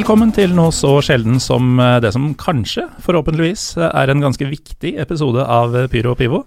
[0.00, 4.94] Velkommen til noe så sjelden som eh, det som kanskje, forhåpentligvis, er en ganske viktig
[5.02, 6.38] episode av Pyro og Pivo.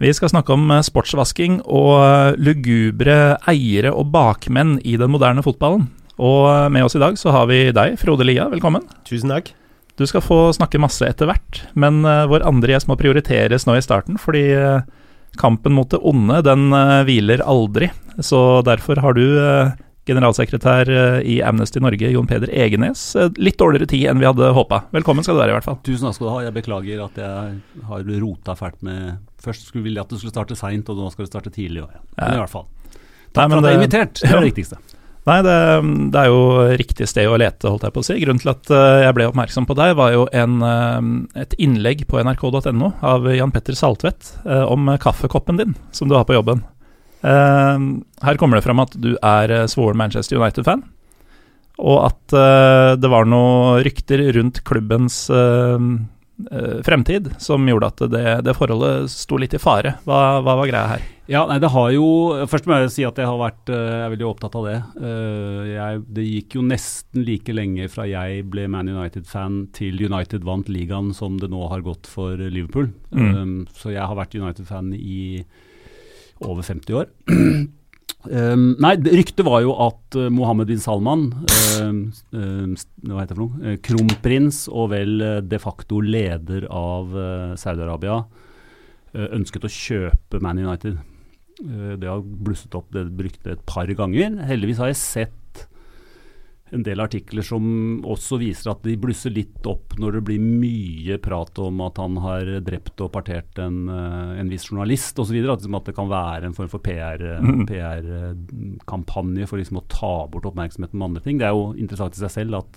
[0.00, 3.18] Vi skal snakke om eh, sportsvasking og eh, lugubre
[3.52, 5.90] eiere og bakmenn i den moderne fotballen.
[6.16, 8.48] Og med oss i dag så har vi deg, Frode Lia.
[8.48, 8.88] Velkommen.
[9.04, 9.52] Tusen takk.
[10.00, 13.84] Du skal få snakke masse etter hvert, men vår andre gjest må prioriteres nå i
[13.84, 14.46] starten, fordi
[15.36, 16.70] kampen mot det onde, den
[17.04, 17.92] hviler aldri.
[18.24, 19.26] Så derfor har du
[20.06, 23.08] generalsekretær eh, i Amnesty Norge, Jon Peder Egenes.
[23.18, 24.84] Eh, litt dårligere tid enn vi hadde håpa.
[24.94, 25.78] Velkommen skal du være, i hvert fall.
[25.86, 26.42] Tusen takk skal du ha.
[26.46, 29.16] Jeg beklager at jeg har rota fælt med
[29.46, 31.84] Først skulle ville at du skulle starte seint, og nå skal du starte tidlig.
[31.84, 32.00] Ja.
[32.18, 32.64] Men i hvert fall.
[33.36, 34.22] Takk for at jeg er invitert.
[34.22, 34.78] Det er det viktigste.
[35.26, 35.54] Nei, det,
[36.14, 36.40] det, er jo
[36.78, 38.16] riktig sted å lete, holdt jeg på å si.
[38.22, 40.56] Grunnen til at eh, jeg ble oppmerksom på deg, var jo en,
[41.38, 46.38] et innlegg på nrk.no av Jan Petter Saltvedt om kaffekoppen din, som du har på
[46.38, 46.64] jobben.
[47.24, 50.84] Uh, her kommer det fram at du er eh, svoren Manchester United-fan.
[51.76, 55.80] Og at uh, det var noen rykter rundt klubbens uh,
[56.84, 59.94] fremtid som gjorde at det, det, forholdet sto litt i fare.
[60.08, 61.04] Hva, hva, var greia her?
[61.26, 62.04] Ja, nei, det har jo
[62.46, 64.76] Først må jeg si at jeg har vært jeg er veldig opptatt av det.
[65.72, 70.68] Jeg, det gikk jo nesten like lenge fra jeg ble Man United-fan til United vant
[70.70, 72.92] ligaen som det nå har gått for Liverpool.
[73.10, 73.32] Mm.
[73.32, 75.42] Um, så jeg har vært United-fan i
[76.44, 77.10] over 50 år.
[78.26, 81.92] Um, nei, ryktet var jo at uh, Mohammed bin Salman, uh,
[82.34, 82.72] uh,
[83.06, 87.14] hva heter det for noe, uh, kronprins og vel de facto leder av
[87.60, 88.24] Saudi-Arabia,
[89.16, 90.98] ønsket å kjøpe Man United.
[91.96, 94.34] det har blusset opp det ryktet et par ganger.
[94.44, 95.45] Heldigvis har jeg sett
[96.74, 97.62] en del artikler som
[98.06, 102.16] også viser at de blusser litt opp når det blir mye prat om at han
[102.24, 105.36] har drept og partert en, eh, en viss journalist osv.
[105.38, 110.16] At, liksom at det kan være en form for PR-kampanje PR for liksom å ta
[110.32, 111.36] bort oppmerksomheten med andre ting.
[111.38, 112.70] Det er jo interessant i seg selv at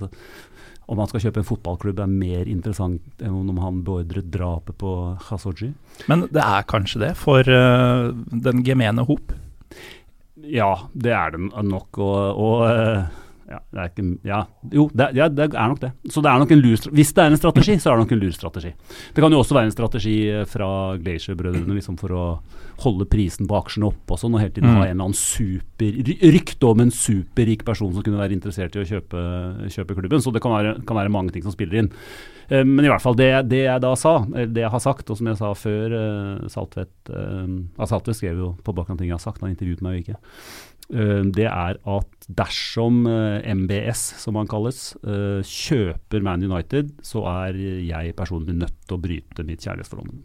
[0.90, 4.92] om han skal kjøpe en fotballklubb er mer interessant enn om han beordret drapet på
[5.28, 5.69] Khashoggi.
[6.09, 9.28] Men det er kanskje det for uh, den gemene hop?
[10.50, 11.94] Ja, det er det nok.
[12.02, 13.06] og, og uh,
[13.50, 14.40] ja, det er ikke, ja,
[14.70, 15.90] jo, det, ja, det, er nok det.
[16.14, 18.12] Så det er nok en lur, Hvis det er en strategi, så er det nok
[18.14, 18.72] en lur strategi.
[19.16, 20.70] Det kan jo også være en strategi eh, fra
[21.02, 22.26] Glacier-brødrene liksom for å
[22.84, 24.78] holde prisen på aksjene oppe og sånn, og hele tiden mm.
[24.78, 25.98] ha en eller annen super
[26.38, 29.24] rykte om en superrik person som kunne være interessert i å kjøpe,
[29.74, 30.22] kjøpe klubben.
[30.22, 31.92] Så det kan være, kan være, mange ting som spiller inn.
[32.54, 35.18] Uh, men i hvert fall det, det, jeg da sa, det jeg har sagt, og
[35.18, 37.50] som jeg sa før uh, Saltvedt uh,
[37.81, 40.22] Saltvedt skrev jo på bakgrunn av ting jeg har sagt, han intervjuet meg jo ikke.
[40.89, 47.23] Eh, det er at dersom eh, MBS, som han kalles, eh, kjøper Man United, så
[47.29, 50.17] er jeg personlig nødt til å bryte mitt kjærlighetsforhold.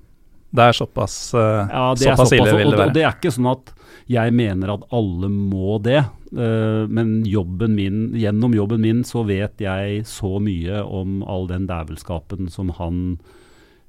[0.55, 2.93] Det er såpass, ja, det såpass, såpass ille vil det være.
[2.93, 3.73] Og det er ikke sånn at
[4.07, 10.05] jeg mener at alle må det, men jobben min, gjennom jobben min så vet jeg
[10.07, 13.19] så mye om all den dævelskapen som han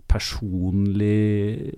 [0.09, 1.69] personlig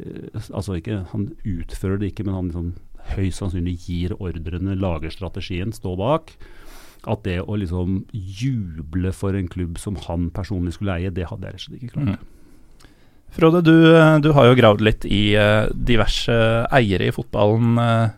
[0.52, 2.72] Altså ikke, han utfører det ikke, men han liksom
[3.16, 6.34] høyst sannsynlig gir ordrene, lager strategien, står bak.
[7.08, 11.48] At det å liksom juble for en klubb som han personlig skulle eie, det hadde
[11.48, 12.18] jeg rett og slett ikke klart.
[12.18, 12.34] Mm.
[13.38, 13.76] Frode, du,
[14.24, 16.34] du, har jo gravd litt i uh, diverse
[16.74, 18.16] eiere i fotballen uh,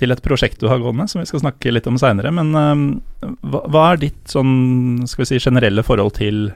[0.00, 2.32] til et prosjekt du har gående, som vi skal snakke litt om seinere.
[2.34, 6.46] Men hva, hva, er ditt sånn, skal vi si, generelle forhold til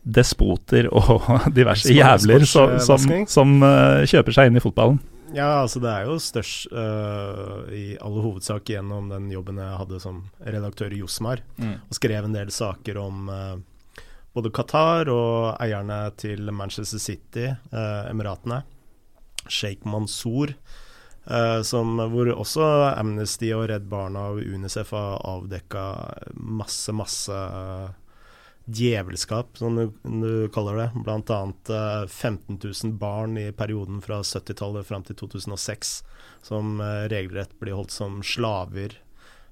[0.00, 1.28] despoter og
[1.58, 3.52] diverse jævler som, som, som
[4.08, 4.98] kjøper seg inn i fotballen?
[5.34, 10.00] Ja, altså det er jo størst uh, i alle hovedsak gjennom den jobben jeg hadde
[10.02, 11.76] som redaktør i Josmar, mm.
[11.86, 13.56] og skrev en del saker om uh,
[14.34, 18.62] både Qatar og eierne til Manchester City, uh, Emiratene,
[19.48, 20.54] Sheikh Mansour,
[21.62, 22.64] som, hvor også
[22.96, 25.82] Amnesty og Redd Barna og Unicef har avdekka
[26.32, 27.36] masse, masse
[28.64, 30.88] djevelskap, som du, du kaller det.
[31.04, 31.40] Bl.a.
[31.70, 35.94] Uh, 15 000 barn i perioden fra 70-tallet fram til 2006
[36.46, 38.96] som uh, regelrett blir holdt som slaver.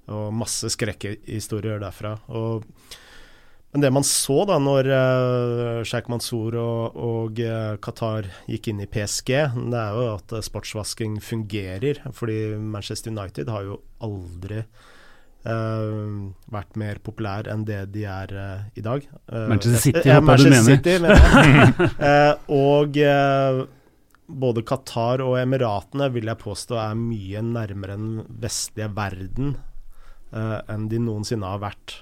[0.08, 2.14] Og masse skrekkhistorier derfra.
[2.32, 2.64] Og,
[3.74, 8.84] men det man så da når uh, Sheikh Mansour og, og uh, Qatar gikk inn
[8.84, 9.34] i PSG,
[9.68, 12.00] det er jo at uh, sportsvasking fungerer.
[12.16, 14.62] Fordi Manchester United har jo aldri
[15.46, 19.04] Uh, vært mer populær enn det de er uh, i dag.
[19.30, 22.40] Uh, Manchester City, uh, Manchester du City, mener.
[22.64, 22.98] og
[24.28, 29.56] både Qatar og Emiratene vil jeg påstå er mye nærmere den vestlige verden
[30.28, 31.94] enn de noensinne har vært.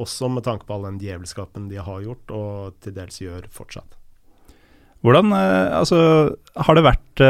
[0.00, 3.98] også med tanke på all den djevelskapen de har gjort, og til dels gjør fortsatt.
[5.04, 5.98] Hvordan Altså,
[6.56, 7.24] har det vært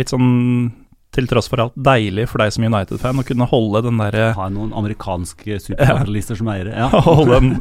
[0.00, 0.72] litt sånn
[1.14, 4.48] til tross for alt deilig for deg som United-fan å kunne holde den derre Ha
[4.52, 6.74] noen amerikanske superkapitalister som eiere.
[6.76, 6.88] Ja.
[7.08, 7.52] Holde en,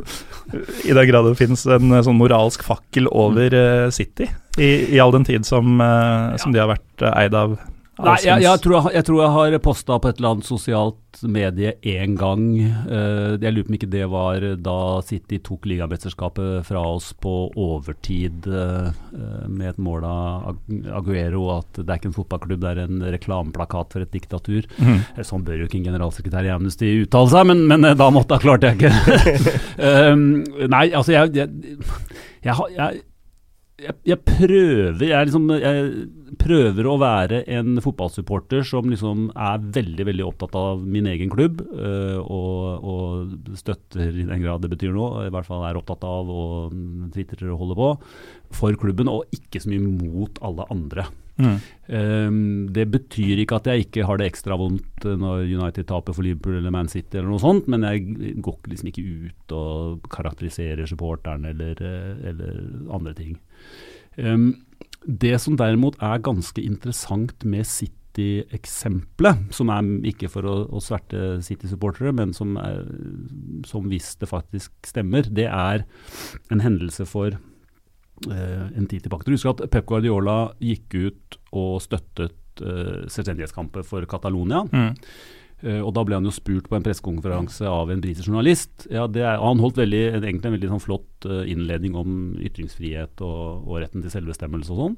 [0.84, 5.14] I den grad det finnes en sånn moralsk fakkel over uh, City, i, i, all
[5.16, 7.58] den tid som, uh, som de har vært uh, eid av
[8.02, 11.20] Nei, jeg, jeg, tror jeg, jeg, tror jeg, har posta på et eller annet sosialt
[11.30, 12.48] medie én gang.
[12.90, 17.36] Uh, jeg lurer på om ikke det var da City tok ligamesterskapet fra oss på
[17.54, 18.90] overtid uh,
[19.46, 20.58] med et mål av
[20.98, 24.66] Aguero at det er ikke en fotballklubb, det er en reklameplakat for et diktatur.
[24.82, 25.06] Mm.
[25.22, 28.48] Sånn bør jo ikke en generalsekretær i Amnesty uttale seg, men, men da måtte, jeg
[28.48, 29.58] klarte jeg ikke.
[30.10, 30.28] um,
[30.74, 31.78] nei, altså jeg, jeg,
[32.74, 33.04] jeg
[34.22, 35.88] prøver jeg liksom jeg
[36.40, 41.62] prøver å være en fotballsupporter som liksom er veldig veldig opptatt av min egen klubb,
[41.74, 46.06] øh, og, og, støtter i den grad det betyr noe, i hvert fall er opptatt
[46.08, 46.78] av og
[47.16, 47.90] tvitrer og holder på,
[48.54, 51.10] for klubben, og ikke så mye mot alle andre.
[51.34, 51.56] Mm.
[51.90, 56.26] Um, det betyr ikke at jeg ikke har det ekstra vondt når United taper for
[56.26, 60.90] Liverpool eller Man City, eller noe sånt, men jeg går liksom ikke ut og karakteriserer
[60.90, 61.82] supporteren eller,
[62.30, 62.62] eller
[62.94, 63.34] andre ting.
[65.04, 69.82] Det som derimot er ganske interessant med City-eksempelet, som er
[70.14, 72.86] ikke for å, å sverte City-supportere, men som, er,
[73.68, 75.84] som, hvis det faktisk stemmer, det er
[76.54, 79.26] en hendelse for uh, en tid tilbake.
[79.28, 84.64] Du husker at Pep Guardiola gikk ut og støttet uh, selvstendighetskampen for Catalonia.
[84.72, 84.94] Mm.
[85.64, 88.84] Uh, og Da ble han jo spurt på en pressekonferanse av en britisk journalist.
[88.92, 93.64] Ja, er, han holdt veldig, egentlig en veldig sånn flott uh, innledning om ytringsfrihet og,
[93.64, 94.98] og, retten til selvbestemmelse og sånn.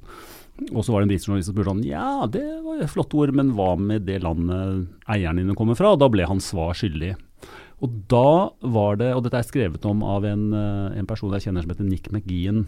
[0.71, 3.35] Og så var det en britisk journalist som spurte han ja, det var flott ord,
[3.37, 5.93] men hva med det landet eierne dine kommer fra?
[5.93, 7.13] Og da ble han svar skyldig.
[7.85, 11.45] Og da var det, og dette er skrevet om av en, uh, en person jeg
[11.45, 12.65] kjenner som heter Nick McGeehan,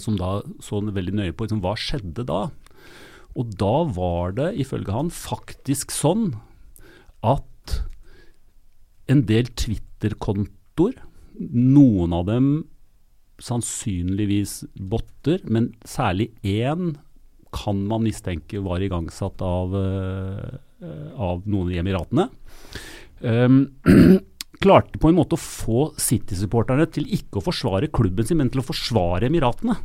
[0.00, 2.46] som da så veldig nøye på liksom, hva skjedde da.
[3.36, 6.30] Og da var det ifølge han faktisk sånn
[7.26, 7.78] at
[9.08, 10.98] en del Twitter-kontoer,
[11.38, 12.48] noen av dem
[13.42, 16.96] sannsynligvis botter, men særlig én
[17.54, 20.56] kan man mistenke var igangsatt av, uh,
[21.16, 22.28] av noen i Emiratene.
[23.20, 23.62] Um,
[24.62, 28.60] klarte på en måte å få City-supporterne til ikke å forsvare klubben sin, men til
[28.62, 29.78] å forsvare Emiratene.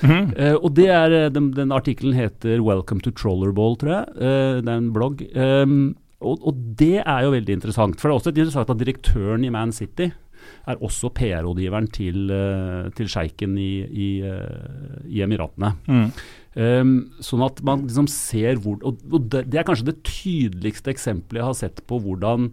[0.00, 0.24] Mm -hmm.
[0.38, 4.06] uh, og det er, den, den artikkelen heter 'Welcome to Trollerball', tror jeg.
[4.16, 5.22] Uh, det er en blogg.
[5.36, 7.98] Um, og, og, det er jo veldig interessant.
[8.00, 10.10] For det er også interessant at direktøren i Man City
[10.68, 15.74] er også PR-rådgiveren til, uh, til sjeiken i, i, uh, i, Emiratene.
[15.88, 16.06] Mm.
[16.54, 16.94] Um,
[17.24, 21.40] sånn at man liksom ser hvor Og, og det, det, er kanskje det tydeligste eksempelet
[21.40, 22.52] jeg har sett på hvordan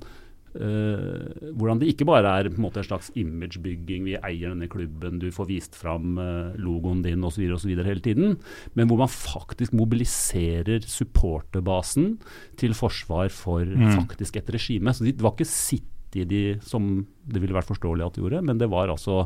[0.52, 4.68] Uh, hvordan det ikke bare er på en, måte, en slags imagebygging, vi eier denne
[4.72, 7.46] klubben, du får vist fram uh, logoen din osv.
[7.48, 8.36] hele tiden,
[8.76, 12.18] men hvor man faktisk mobiliserer supporterbasen
[12.60, 13.96] til forsvar for mm.
[13.96, 14.94] faktisk et regime.
[14.94, 18.60] Så Det var ikke City de, som det ville vært forståelig at de gjorde, men
[18.60, 19.24] det var altså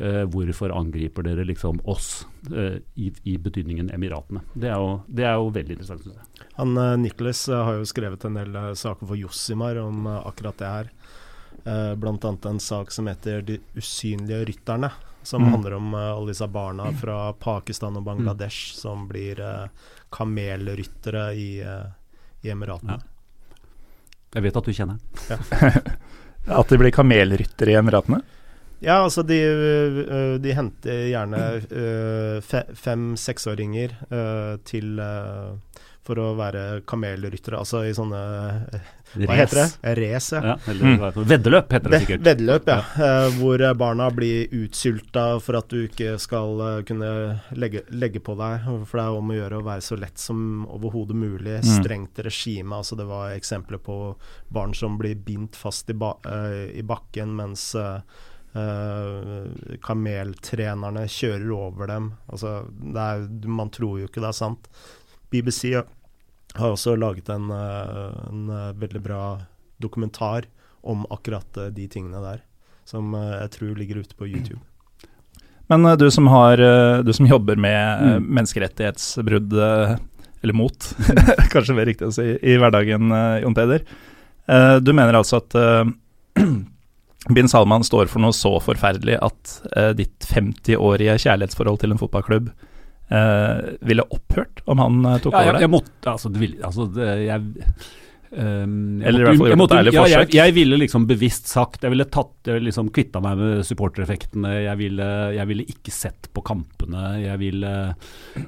[0.00, 4.40] Uh, hvorfor angriper dere liksom oss, eh, i, i, betydningen Emiratene?
[4.54, 6.46] Det er jo, det er jo veldig interessant, syns jeg.
[6.56, 10.88] Han uh, Nicholas har jo skrevet en del saker for Jossimar om akkurat det her.
[11.68, 14.90] Eh, annet en sak som heter 'De usynlige rytterne',
[15.22, 15.50] som mm.
[15.52, 18.80] handler om alle disse barna fra Pakistan og Bangladesh mm.
[18.80, 19.44] som blir
[20.08, 21.60] kamelryttere i,
[22.40, 22.96] i Emiratene.
[22.96, 23.60] Ja.
[24.38, 24.96] Jeg vet at du kjenner
[25.28, 25.36] ja.
[26.60, 28.22] At de blir kamelryttere i Emiratene?
[28.80, 32.40] Ja, altså de, øh, de henter gjerne øh,
[32.74, 34.96] fem-seksåringer øh, til
[36.00, 38.18] for å være kamelryttere, altså i sånne
[39.20, 39.92] Hva heter det?
[39.98, 40.54] Race, ja.
[40.54, 41.26] ja mm.
[41.28, 42.24] Veddeløp heter det sikkert.
[42.24, 42.78] Veddeløp, ja.
[42.96, 43.10] ja.
[43.36, 47.10] hvor barna blir utsulta for at du ikke skal kunne
[47.52, 48.64] legge, legge, på deg.
[48.88, 51.58] For det er om å gjøre å være så lett som overhodet mulig.
[51.60, 51.68] Mm.
[51.68, 52.80] Strengt regime.
[52.80, 54.00] Altså det var eksempler på
[54.48, 56.14] barn som blir bindt fast i, ba,
[56.72, 57.68] i bakken mens
[58.50, 59.46] Uh,
[59.78, 62.08] kameltrenerne kjører over dem.
[62.32, 62.64] Altså,
[62.98, 64.64] er, man tror jo ikke det er sant.
[65.30, 65.76] BBC
[66.56, 69.22] har også laget en, uh, en uh, veldig bra
[69.78, 70.48] dokumentar
[70.82, 72.42] om akkurat de tingene der,
[72.88, 74.60] som jeg tror ligger ute på YouTube.
[75.68, 76.56] Men du som, har,
[77.04, 78.24] du som jobber med mm.
[78.24, 79.52] menneskerettighetsbrudd,
[80.40, 80.88] eller mot,
[81.52, 83.12] kanskje mer riktig å si, i hverdagen,
[83.44, 83.84] Jon Peder.
[84.80, 85.58] Du mener altså at
[87.28, 92.48] Bin Salman står for noe så forferdelig at eh, ditt 50-årige kjærlighetsforhold til en fotballklubb
[92.48, 95.64] eh, ville opphørt om han uh, tok ja, over det?
[95.66, 97.66] Jeg, måtte, altså, det vil, altså det, jeg,
[98.30, 102.36] Um, fall gjort et ærlig ja, jeg, jeg ville liksom bevisst sagt Jeg ville tatt,
[102.46, 104.52] jeg ville liksom kvitta meg med supportereffektene.
[104.68, 107.16] Jeg ville, jeg ville ikke sett på kampene.
[107.24, 107.72] Jeg ville,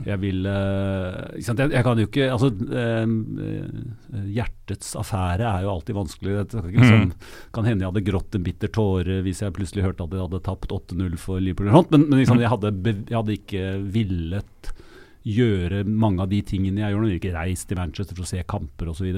[0.06, 0.54] jeg ville?
[1.34, 6.38] Jeg, jeg kan jo ikke Altså, um, eh, hjertets affære er jo alltid vanskelig.
[6.38, 9.88] Det kan, ikke, liksom, kan hende jeg hadde grått en bitter tåre hvis jeg plutselig
[9.88, 11.74] hørte at jeg hadde tapt 8-0 for Liverpool.
[11.90, 14.74] Men, men liksom, jeg, hadde, jeg hadde ikke villet
[15.26, 17.08] gjøre mange av de tingene jeg gjør nå.
[17.08, 19.10] Jeg ville ikke reist til Manchester for å se kamper osv.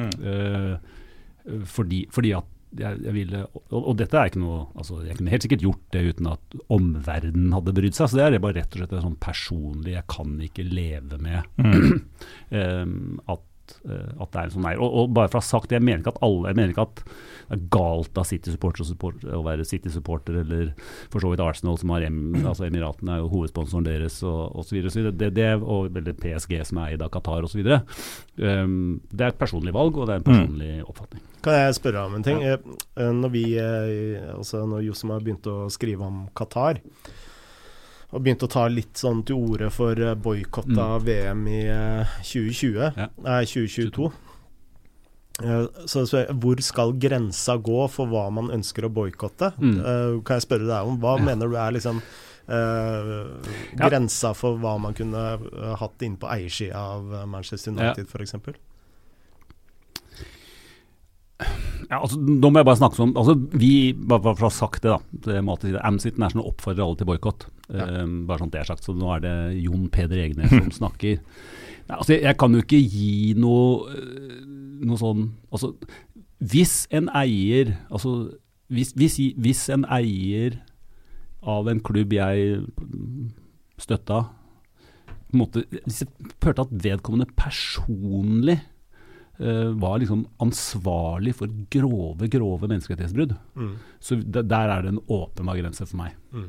[0.00, 5.18] Uh, fordi, fordi at jeg, jeg ville og, og dette er ikke noe altså Jeg
[5.18, 8.10] kunne helt sikkert gjort det uten at omverdenen hadde brydd seg.
[8.10, 11.46] Så det er bare rett og slett en sånn personlig Jeg kan ikke leve med
[11.62, 13.44] um, at,
[13.88, 14.80] uh, at det er sånn er.
[14.82, 16.74] Og, og bare for å ha sagt det, jeg mener ikke at alle Jeg mener
[16.74, 20.70] ikke at det er galt av City-supporter å support- å være City-supporter, eller
[21.12, 24.80] for så vidt Arsenal, som har em, altså Emiratene er jo hovedsponsoren deres, og osv.
[25.12, 27.60] Det, det, og eller PSG, som er eid av Qatar osv.
[28.40, 31.22] Um, det er et personlig valg, og det er en personlig oppfatning.
[31.44, 32.40] Kan jeg spørre om en ting?
[32.40, 32.56] Eh,
[32.96, 36.80] eh, Når vi, eh, altså når Josem har begynt å skrive om Qatar,
[38.14, 42.12] og begynte å ta litt sånn til orde for eh, boikott av VM i eh,
[42.22, 43.08] 2020, Ja.
[43.26, 44.12] nei 2022
[45.90, 49.48] Så, så Hvor skal grensa gå for hva man ønsker å boikotte?
[49.58, 49.78] Mm.
[49.80, 51.00] Eh, kan jeg spørre deg om?
[51.02, 51.24] Hva Ja.
[51.26, 51.98] mener du er liksom
[52.46, 53.10] eh,
[53.74, 53.88] Ja.
[53.88, 58.22] grensa for hva man kunne eh, hatt inne på eiersida av eh, Manchester United, for
[58.22, 58.54] f.eks.?
[61.90, 64.84] Ja, altså, nå må jeg bare snakke om altså, Vi, bare for å ha sagt
[64.86, 65.00] det, da.
[65.26, 65.40] Det.
[65.82, 67.48] Amnesty International oppfordrer alle til boikott.
[67.72, 67.86] Ja.
[68.02, 68.84] Um, bare sånn det er sagt.
[68.84, 71.22] Så nå er det Jon Peder Egenes som snakker.
[71.88, 74.38] Nei, altså, jeg, jeg kan jo ikke gi noe, øh,
[74.88, 75.74] noe sånn Altså,
[76.40, 78.14] hvis en eier Altså,
[78.72, 80.56] hvis, hvis, hvis en eier
[81.44, 82.62] av en klubb jeg
[83.76, 88.56] støtta på en måte, Hvis jeg hørte at vedkommende personlig
[89.40, 93.34] uh, var liksom ansvarlig for grove, grove menneskerettighetsbrudd.
[93.58, 93.72] Mm.
[94.00, 96.14] Så der er det en åpenbar grense for meg.
[96.32, 96.48] Mm.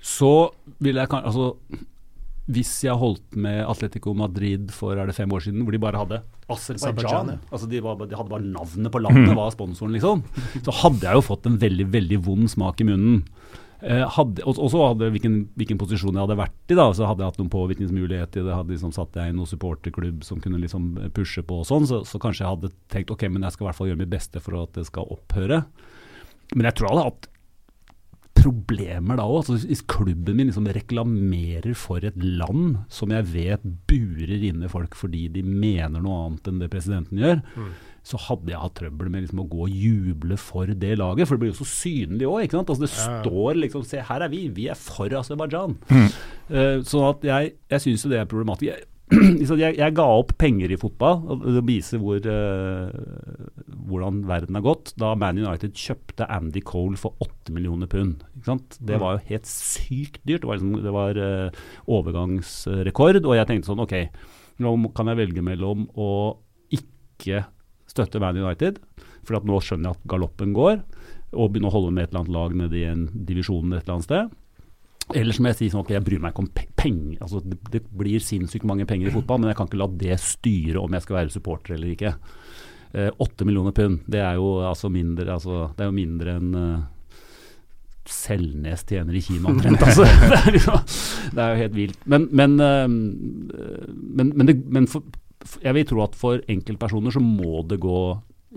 [0.00, 1.86] Så vil jeg kanskje altså
[2.50, 6.00] hvis jeg holdt med Atletico Madrid for er det fem år siden, hvor de bare
[6.00, 10.24] hadde Aserbajdsjan, altså de, var, de hadde bare navnet på landet, var sponsoren, liksom.
[10.66, 13.20] Så hadde jeg jo fått en veldig veldig vond smak i munnen.
[13.80, 17.06] Eh, hadde, og, og så hadde hvilken, hvilken posisjon jeg hadde vært i, da, så
[17.06, 18.44] hadde jeg hatt noen påvirkningsmuligheter.
[18.48, 21.86] Det hadde liksom satt jeg i noen supporterklubb som kunne liksom pushe på og sånn,
[21.88, 24.12] så, så kanskje jeg hadde tenkt ok, men jeg skal i hvert fall gjøre mitt
[24.12, 25.62] beste for at det skal opphøre.
[26.56, 27.29] Men jeg tror jeg hadde hatt
[28.40, 29.42] problemer da òg.
[29.44, 34.96] Altså, hvis klubben min liksom reklamerer for et land som jeg vet burer inne folk
[34.98, 37.42] fordi de mener noe annet enn det presidenten gjør,
[38.10, 41.28] så hadde jeg hatt trøbbel med liksom å gå og juble for det laget.
[41.28, 42.54] For det blir jo så synlig òg.
[42.56, 43.22] Altså, det Ja.
[43.22, 44.48] står liksom Se, her er vi.
[44.48, 45.76] Vi er for Aserbajdsjan.
[46.50, 48.70] Uh, så at jeg, jeg syns jo det er problematisk.
[48.72, 48.86] Jeg,
[49.58, 52.90] jeg, jeg ga opp penger i fotball, og det viser hvor, uh,
[53.90, 54.92] hvordan verden har gått.
[55.00, 58.22] Da Man United kjøpte Andy Cole for 8 millioner pund.
[58.78, 60.44] Det var jo helt sykt dyrt.
[60.44, 63.22] Det var, liksom, det var uh, overgangsrekord.
[63.24, 63.96] Og jeg tenkte sånn OK,
[64.62, 66.10] nå kan jeg velge mellom å
[66.70, 67.44] ikke
[67.90, 68.78] støtte Man United,
[69.26, 70.84] for at nå skjønner jeg at galoppen går,
[71.34, 73.98] og begynne å holde med et eller annet lag nede i en divisjon et eller
[73.98, 74.38] annet sted.
[75.16, 77.18] Eller som jeg sier sånn ok, jeg bryr meg ikke om penger.
[77.24, 80.20] Altså, det, det blir sinnssykt mange penger i fotball, men jeg kan ikke la det
[80.22, 82.14] styre om jeg skal være supporter eller ikke.
[83.22, 86.88] Åtte millioner pund, det er jo altså mindre, altså, det er jo mindre enn uh,
[88.10, 89.82] Selnes tjener i Kina omtrent.
[89.86, 90.06] Altså.
[90.32, 90.78] det, er jo,
[91.36, 92.00] det er jo helt vilt.
[92.10, 95.06] Men, men, uh, men, men, det, men for,
[95.62, 98.00] jeg vil tro at for enkeltpersoner så må det gå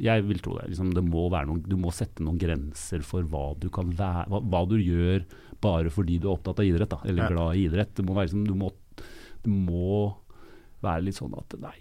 [0.01, 0.71] jeg vil tro det.
[0.71, 4.39] Liksom, det må noen, du må sette noen grenser for hva du kan være, hva,
[4.41, 5.21] hva du gjør
[5.63, 7.29] bare fordi du er opptatt av idrett, da, eller Ja.
[7.31, 7.93] glad i idrett.
[7.95, 8.71] Det må være, liksom, du, må,
[9.43, 10.17] det må
[10.83, 11.77] være litt sånn at nei,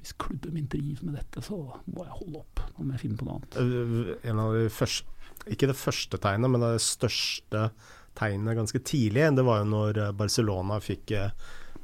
[0.00, 2.60] hvis klubben min driver med dette, så må jeg holde opp.
[2.76, 3.58] Nå må jeg finne på noe annet.
[3.62, 5.06] Eh, En av de første
[5.48, 7.70] Ikke det første tegnet, men det største
[8.18, 11.14] tegnet ganske tidlig, det var jo når eh, Barcelona fikk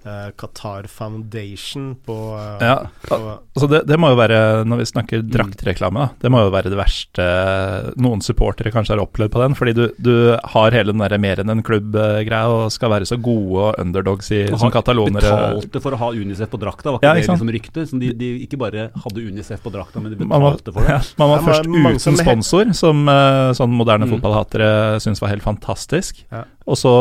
[0.07, 2.77] eh, Qatar Foundation på, eh, Ja,
[3.09, 3.19] på
[3.57, 6.71] Altså det, det må jo være, når vi snakker draktreklame, da, det må jo være
[6.73, 7.27] det verste
[8.01, 9.55] noen supportere kanskje har opplevd på den.
[9.59, 10.13] Fordi du, du
[10.53, 14.31] har hele den der mer enn en klubb-greia og skal være så gode og underdogs
[14.37, 15.23] i, som katalonere.
[15.25, 17.91] Betalte for å ha Unicef på drakta, var ikke Ja, det ikke liksom ryktet?
[17.93, 20.97] Så de, de ikke bare hadde Unicef på drakta, men de betalte var, for det.
[20.97, 24.13] ja, man var Ja, først men som uten sponsor, som eh, sånn moderne Mm.
[24.21, 26.21] fotballhatere syns var helt fantastisk.
[26.31, 26.45] Ja.
[26.69, 26.93] Og så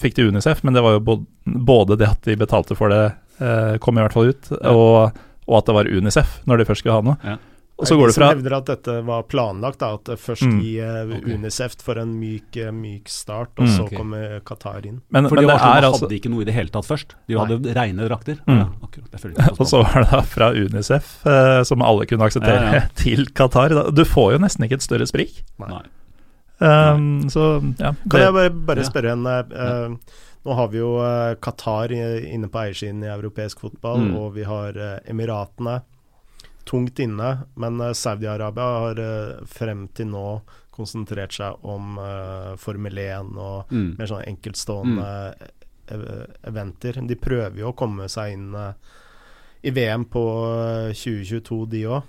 [0.00, 3.76] fikk til Unicef, men det var jo både det at de betalte for det, eh,
[3.78, 5.12] kom i hvert fall ut, og,
[5.46, 7.18] og at det var Unicef når de først skulle ha noe.
[7.24, 7.36] Ja.
[7.74, 10.44] Og så går de det som fra hevder at dette var planlagt, da, at først
[10.46, 10.60] Mm.
[10.62, 11.32] gi okay.
[11.34, 13.72] Unicef for en myk, eh, myk start, og Mm.
[13.76, 13.96] så okay.
[13.98, 15.00] kommer Qatar inn.
[15.10, 16.70] Men, For men det det var sånn, er altså hadde ikke noe i det hele
[16.70, 17.16] tatt først.
[17.26, 18.38] De hadde rene drakter.
[18.46, 18.58] Mm.
[18.60, 19.58] Ja, akkurat.
[19.60, 22.86] Og så var det da fra Unicef, eh, som alle kunne akseptere, Ja, ja.
[22.94, 23.68] til Qatar.
[23.74, 25.42] Da- Du får jo nesten ikke et større sprik.
[25.58, 25.82] Nei.
[26.60, 27.90] Um, så ja.
[28.10, 29.96] Kan jeg bare, bare spørre en eh, eh,
[30.44, 34.14] Nå har vi jo uh, Qatar inne på eiersiden i europeisk fotball, Mm.
[34.20, 35.78] og vi har uh, Emiratene
[36.68, 37.30] tungt inne.
[37.56, 40.40] Men eh, Saudi-Arabia har eh, frem til nå
[40.74, 43.90] konsentrert seg om eh, Formel 1 og Mm.
[43.98, 45.08] mer sånn enkeltstående
[45.92, 47.00] ev- eventer.
[47.08, 48.54] De prøver jo å komme seg inn
[49.64, 50.22] i VM på
[50.88, 52.02] eh, 2022, de òg.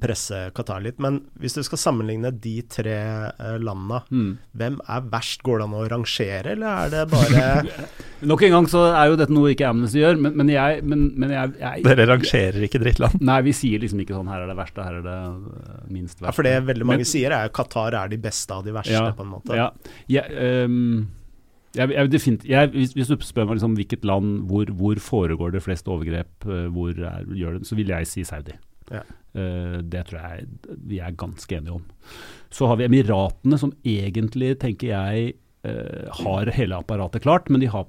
[0.00, 0.98] Presse Qatar litt.
[1.02, 2.94] Men hvis du skal sammenligne de tre
[3.30, 4.30] eh, landene, Mm.
[4.56, 5.42] hvem er verst?
[5.46, 7.46] Går det an å rangere, eller er det bare
[8.30, 11.02] Nok en gang så er jo dette noe ikke Amnesty gjør, men, men jeg, men,
[11.20, 13.18] men jeg, jeg dere rangerer ikke drittland.
[13.20, 15.18] Nei, vi sier liksom ikke sånn her er det verste, her er det
[15.92, 16.30] minst verste.
[16.30, 18.72] Ja, for det veldig mange Men- sier, er jo Qatar er de beste av de
[18.72, 19.58] verste, Ja, på en måte.
[19.58, 19.68] Ja,
[20.08, 21.06] jeg, um
[21.74, 25.62] jeg, jeg, jeg, hvis, hvis du spør meg liksom, hvilket land hvor, hvor foregår det
[25.64, 28.54] flest overgrep, hvor er, gjør det, så vil jeg si Saudi.
[28.94, 29.00] Ja.
[29.34, 30.48] Eh, det tror jeg
[30.86, 31.84] vi er ganske enige om.
[32.54, 35.34] Så har vi Emiratene, som egentlig, tenker jeg,
[35.66, 37.88] eh, har hele apparatet klart, men de har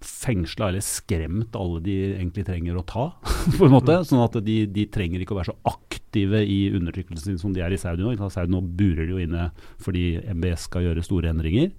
[0.00, 3.06] fengsla eller skremt alle de egentlig trenger å ta,
[3.58, 4.00] på en måte.
[4.08, 7.72] Sånn at de, de trenger ikke å være så aktive i undertrykkelsen som de er
[7.72, 8.14] i Saudi nå.
[8.16, 11.70] I Saudi nå burer de jo inne fordi MBS skal gjøre store endringer.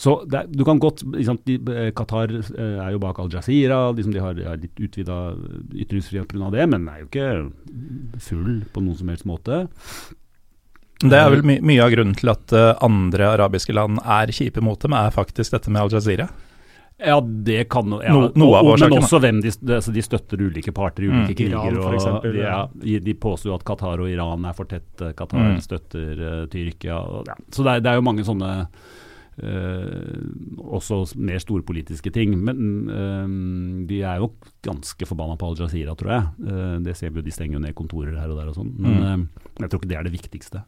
[0.00, 3.80] Så det, du kan godt liksom, de, eh, Qatar eh, er jo bak Al Jazeera,
[3.92, 5.18] liksom de har, de har litt utvida
[5.76, 6.48] ytringsfrihet pga.
[6.54, 7.26] det, men er jo ikke
[8.30, 9.64] full på noen som helst måte.
[11.00, 14.60] Det er vel my mye av grunnen til at eh, andre arabiske land er kjipe
[14.64, 16.26] mot dem, er faktisk dette med Al Jazeera.
[17.00, 20.02] Ja, det kan ja, No- noe av årsaken, Men også hvem de, de, altså de
[20.04, 21.36] støtter ulike parter i ulike Mm.
[21.38, 21.70] kriger.
[21.72, 22.98] Iran, og eksempel, de, ja.
[23.06, 24.90] de påstår jo at Qatar og Iran er for tett.
[25.00, 25.60] eh, Qatar Mm.
[25.64, 26.98] støtter uh, Tyrkia.
[27.00, 27.34] Og, ja.
[27.50, 28.66] Så det er, det er jo mange sånne eh,
[29.40, 32.34] også mer storpolitiske ting.
[32.44, 34.32] Men eh, de er jo
[34.66, 36.50] ganske forbanna på Al Jazeera, tror jeg.
[36.50, 38.74] Eh, det ser vi jo, de stenger jo ned kontorer her og der og sånn.
[38.78, 39.06] Men Mm.
[39.06, 40.64] eh, jeg tror ikke det er det viktigste.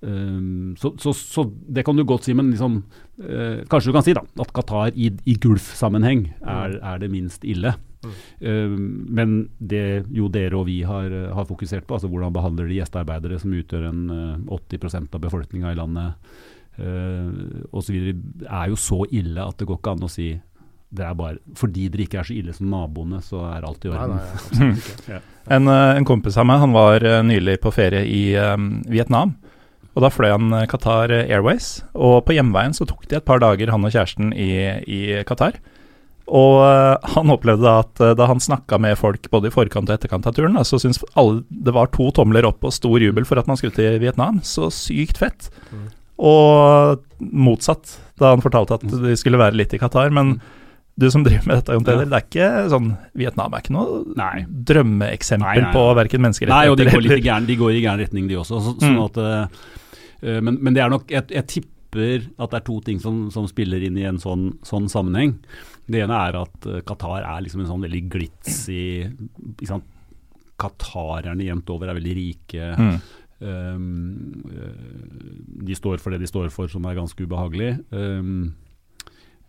[0.00, 1.42] Um, så, så, så
[1.74, 2.84] det kan du godt si, men liksom,
[3.18, 7.42] uh, kanskje du kan si da, at Qatar i, i Gulf-sammenheng er, er det minst
[7.42, 7.72] ille.
[8.06, 8.12] Mm.
[8.46, 12.70] Um, men det jo dere og vi har, eh, har fokusert på, altså hvordan behandler
[12.70, 14.04] de gjestearbeidere som utgjør en
[14.46, 16.14] uh, 80% av befolkninga i landet
[16.80, 17.96] uh, osv.,
[18.48, 20.32] er jo så ille at det går ikke an å si
[20.88, 23.90] det er bare fordi dere ikke er så ille som naboene, så er alt i
[23.92, 24.16] orden.
[24.16, 25.20] nei, nei, ja.
[25.52, 29.34] En, eh, en kompis av meg han var eh, nylig på ferie i um, Vietnam.
[29.94, 33.42] Og Da fløy han eh, Qatar Airways, og på hjemveien så tok de et par
[33.44, 34.48] dager, han og kjæresten, i,
[34.88, 35.60] i Qatar.
[36.28, 39.88] Og eh, han opplevde da at eh, da han snakka med folk både i forkant
[39.88, 43.28] og etterkant av turen, så syntes alle det var to tomler opp og stor jubel
[43.28, 44.42] for at man skulle til Vietnam.
[44.44, 45.48] Så sykt fett.
[46.18, 46.24] Mm.
[46.28, 47.02] Og
[47.48, 50.10] motsatt, da han fortalte at de skulle være litt i Qatar.
[50.14, 50.40] Men
[50.98, 54.00] du som driver med dette, Jon Peder, det er ikke sånn Vietnam er ikke noe
[54.18, 54.42] Nei.
[54.66, 57.82] drømmeeksempel Nei, nei, på verken Nei, og de går, litt i gæren, de går i
[57.84, 58.58] gæren retning, de også.
[58.64, 59.04] Så, sånn Mm.
[59.04, 59.20] at,
[60.22, 63.30] eh, men, men det er nok Jeg, jeg tipper at det er to ting som,
[63.30, 65.36] som spiller inn i en sånn, sånn sammenheng.
[65.88, 69.86] Det ene er at uh, Qatar er liksom en sånn veldig glitzy ikke sant?
[70.58, 72.74] Qatarerne jevnt over er veldig rike.
[72.76, 72.98] mm.
[73.40, 77.78] Um, eh, de står for det de står for, som er ganske ubehagelig.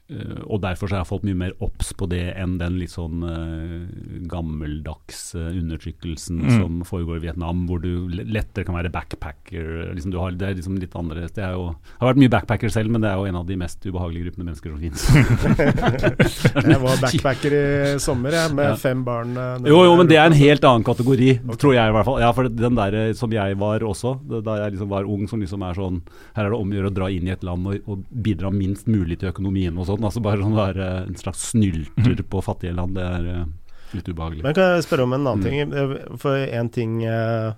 [0.10, 2.89] Eh, og derfor så har jeg fått mye mer obs på det enn den litt
[2.95, 3.86] sånn uh,
[4.30, 6.56] gammeldags eh, undertrykkelsen Mm.
[6.62, 9.91] som foregår i Vietnam, hvor du lettere kan være backpacker.
[9.93, 11.34] Liksom, du har, det er liksom litt annerledes.
[11.36, 13.58] Det er jo, har vært mye backpacker selv, men det er jo en av de
[13.60, 15.04] mest ubehagelige gruppene mennesker som finnes.
[16.69, 17.63] Jeg var backpacker i
[18.02, 18.76] sommer, jeg, med Ja.
[18.80, 19.36] fem barn.
[19.67, 22.19] Jo, jo, men det er en helt annen kategori, tror jeg i hvert fall.
[22.24, 25.63] Ja, for den der som jeg var også, da jeg liksom var ung, som liksom
[25.69, 26.02] er sånn
[26.36, 28.52] Her er det om å gjøre å dra inn i et land og, og bidra
[28.54, 29.98] minst mulig til økonomien og sånn.
[29.99, 33.45] Altså bare sånn være en slags snylter på fattige land, det er eh,
[33.93, 34.43] litt ubehagelig.
[34.43, 35.43] Men kan jeg spørre om en annen Mm.
[35.43, 35.73] ting?
[35.73, 37.53] Eh, For en ting eh,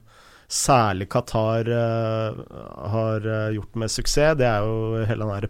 [0.51, 1.63] særlig Qatar
[2.91, 3.19] har
[3.55, 5.49] gjort med suksess, det er jo hele den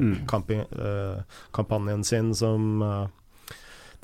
[0.00, 0.24] Mm.
[0.26, 3.06] PR-kampanjen sin som uh,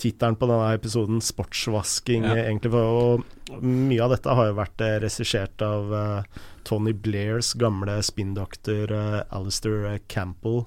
[0.00, 2.34] Tittelen på denne episoden 'Sportsvasking', Ja.
[2.48, 2.70] egentlig.
[2.72, 6.22] For, og mye av dette har jo vært eh, regissert av eh,
[6.64, 10.64] Tony Blairs gamle spinndoktor uh, Alistair Campbell.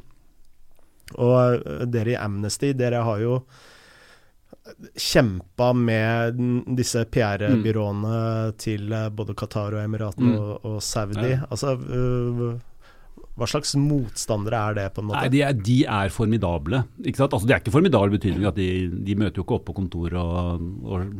[1.15, 3.37] Og eh, dere i Amnesty, dere har jo
[4.95, 6.37] kjempa med
[6.77, 10.39] disse PR-byråene til eh, både Qatar og Emiratene Mm.
[10.39, 11.33] og, og Saudi.
[11.33, 11.41] Ja.
[11.51, 12.59] Altså øh,
[13.33, 15.23] hva slags motstandere er det, på en måte?
[15.23, 16.83] Nei, de er, de er formidable.
[17.01, 17.33] Ikke sant?
[17.33, 18.67] Altså, de er ikke formidable i betydning at de,
[19.07, 21.15] de møter jo ikke opp på kontoret og, og,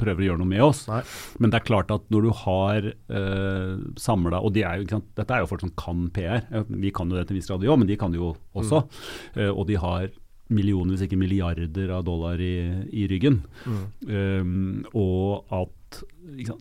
[0.00, 0.86] prøver å gjøre noe med oss.
[0.88, 1.02] Nei.
[1.44, 4.96] Men det er klart at når du har uh, samla Og de er jo, ikke
[4.96, 5.10] sant?
[5.18, 6.40] dette er jo folk som kan PR.
[6.72, 8.84] Vi kan jo det til en viss grad, men de kan det jo også.
[8.86, 9.42] Mm.
[9.42, 10.08] Uh, og de har
[10.52, 12.54] millioner, hvis ikke milliarder av dollar i,
[12.92, 13.42] i ryggen.
[13.64, 13.84] Mm.
[14.08, 16.02] Um, og at
[16.38, 16.56] det,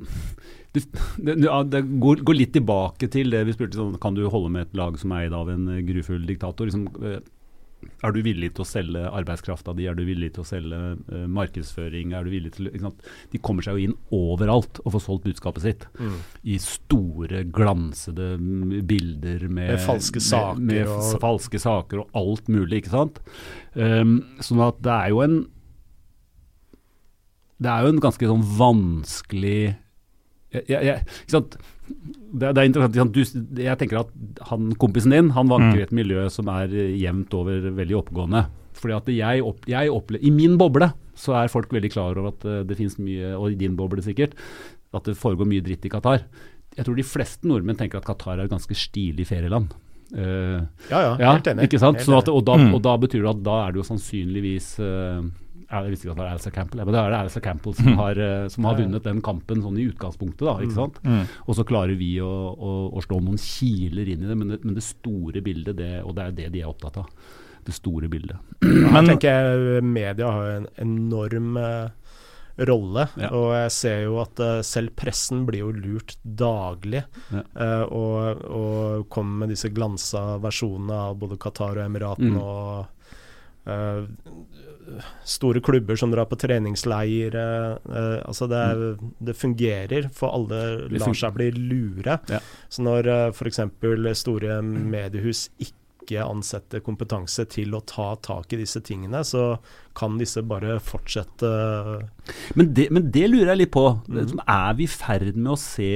[1.25, 1.35] det,
[1.67, 4.77] det går, går, litt tilbake til det vi spurte sånn, Kan du holde med et
[4.79, 6.69] lag som er eid av en eh, grufull diktator?
[6.69, 7.19] Liksom, eh,
[8.05, 9.87] er du villig til å selge arbeidskrafta di?
[9.89, 12.13] Er du villig til å selge uh, markedsføring?
[12.17, 12.69] Er du villig til,
[13.31, 15.87] De kommer seg jo inn overalt og får solgt budskapet sitt.
[15.99, 16.17] Mm.
[16.53, 18.35] I store, glansede
[18.87, 21.15] bilder med, med falske saker med, med og...
[21.23, 23.21] falske saker og alt mulig, ikke sant.
[23.73, 25.39] Um, sånn at det er jo en
[27.61, 29.75] Det er jo en ganske sånn vanskelig
[30.51, 31.59] jeg, jeg, ikke sant?
[31.87, 33.15] Det, det, er interessant.
[33.15, 34.11] Du, jeg tenker at
[34.49, 35.87] han, kompisen din han vanker i mm.
[35.89, 38.45] et miljø som er jevnt over veldig oppegående.
[38.81, 42.31] Fordi at jeg, opp, jeg opplever, I min boble så er folk veldig klar over
[42.31, 44.33] at uh, det finnes mye, og i din boble sikkert,
[44.95, 46.25] at det foregår mye dritt i Qatar.
[46.77, 49.75] Jeg tror de fleste nordmenn tenker at Qatar er et ganske stilig ferieland.
[50.11, 51.69] Uh, ja, ja, helt enig.
[51.69, 52.01] Ikke sant?
[52.03, 52.73] Sånn at, og, da, mm.
[52.75, 55.21] og, da, betyr det at da er det jo sannsynligvis uh,
[55.71, 57.99] jeg visste ikke at det var Alistair Campbell, men det er Alistair Campbell som mm.
[58.01, 60.43] har, eh, som har vunnet den kampen sånn i utgangspunktet.
[60.47, 60.79] da, ikke mm.
[60.79, 60.99] sant?
[61.05, 61.21] Mm.
[61.45, 64.59] Og så klarer vi å, å, å, slå noen kiler inn i det, men det,
[64.65, 67.31] men det store bildet, det, og det er det de er opptatt av.
[67.61, 68.41] Det store bildet.
[68.65, 71.91] Men, jeg tenker media har en enorm uh,
[72.57, 73.05] rolle.
[73.21, 73.29] Ja.
[73.37, 77.03] Og jeg ser jo at uh, selv pressen blir jo lurt daglig.
[77.29, 77.43] Ja.
[77.53, 82.41] Uh, og, og kommer med disse glansa versjonene av både Qatar og Emiraten mm.
[82.41, 82.97] og
[83.61, 84.07] Uh,
[85.23, 87.35] store klubber som drar på treningsleir.
[87.35, 92.17] Uh, altså det, er, det, fungerer, for alle lar seg bli lure.
[92.31, 92.41] Ja.
[92.69, 93.61] Så når uh, f.eks.
[94.23, 99.61] store mediehus ikke ansetter kompetanse til å ta tak i disse tingene, så
[99.95, 101.53] kan disse bare fortsette.
[102.57, 103.85] Men det, men det lurer jeg litt på.
[104.09, 104.41] Mm.
[104.41, 105.93] Er vi i ferd med å se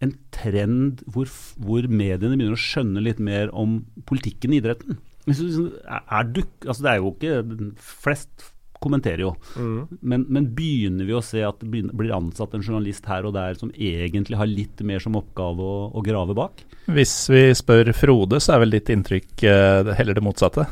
[0.00, 1.28] en trend hvor,
[1.60, 5.00] hvor mediene begynner å skjønne litt mer om politikken i idretten?
[5.28, 9.30] Er du, altså det er jo ikke Flest kommenterer jo.
[9.60, 9.80] Mm.
[10.00, 13.58] Men, men, begynner vi å se at det blir ansatt en journalist her og der
[13.60, 16.64] som egentlig har litt mer som oppgave å, å grave bak?
[16.88, 20.64] Hvis vi spør Frode, så er vel ditt inntrykk uh, heller det motsatte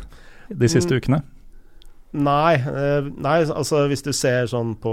[0.48, 1.02] de siste mm.
[1.02, 1.20] ukene?
[2.16, 4.92] Nei, eh, nei, altså hvis du ser sånn på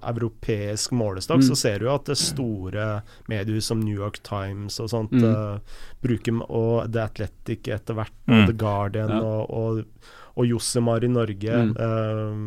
[0.00, 1.48] europeisk målestokk, mm.
[1.50, 2.86] så ser du jo at det store
[3.28, 5.26] medier som New York Times og sånt mm.
[5.26, 8.38] uh, bruker Og The Athletic etter hvert, mm.
[8.38, 9.20] og The Guardian ja.
[9.20, 12.40] og, og, og Josemar i Norge uh,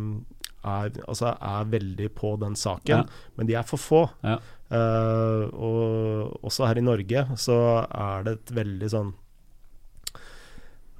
[0.59, 3.29] er, altså er, veldig på den saken, ja.
[3.37, 4.03] men de er for få.
[4.25, 4.39] Ja.
[4.73, 9.13] Uh, og også her i Norge så er det et veldig sånn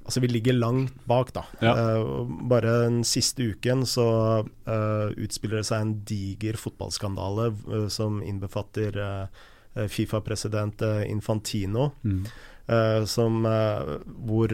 [0.04, 1.44] Altså, vi ligger langt bak, da.
[1.62, 1.74] Ja.
[1.76, 4.06] Uh, bare den siste uken så
[4.42, 8.96] uh, utspiller det seg en diger fotballskandale uh, som innbefatter
[9.70, 11.92] Fifa-president Infantino.
[12.02, 12.24] Mm.
[13.06, 13.46] Som,
[14.26, 14.52] hvor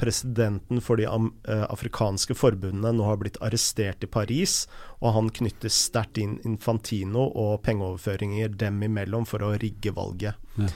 [0.00, 4.62] presidenten for de afrikanske forbundene nå har blitt arrestert i Paris,
[5.00, 10.36] og han knytter sterkt inn Infantino og pengeoverføringer dem imellom for å rigge valget.
[10.56, 10.68] Ja.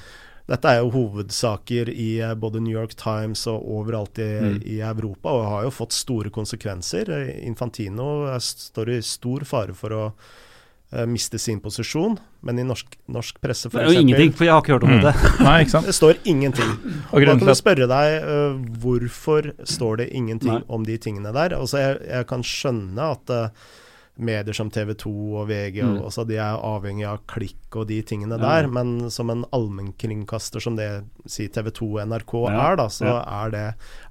[0.51, 4.61] Dette er jo hovedsaker i eh, både New York Times og overalt i, mm.
[4.67, 7.11] i Europa, og har jo fått store konsekvenser.
[7.47, 13.39] Infantino står i stor fare for å uh, miste sin posisjon, men i norsk, norsk
[13.43, 13.77] presse f.eks.
[13.79, 15.05] Det er jo ingenting, for jeg har ikke hørt om mm.
[15.07, 15.15] det.
[15.47, 15.91] Nei, ikke sant?
[15.91, 16.73] Det står ingenting.
[17.13, 20.65] Og Da kan du spørre deg uh, hvorfor står det ingenting Nei.
[20.67, 21.55] om de tingene der.
[21.61, 23.71] Altså, jeg, jeg kan skjønne at uh,
[24.21, 25.97] medier som TV 2 og VG mm.
[26.07, 28.43] også, de er avhengig av klikk og de tingene ja.
[28.43, 28.71] der.
[28.73, 30.91] Men som en allmennkringkaster som det
[31.31, 32.55] si TV 2 og NRK ja.
[32.69, 33.19] er, da, så ja.
[33.41, 33.67] er det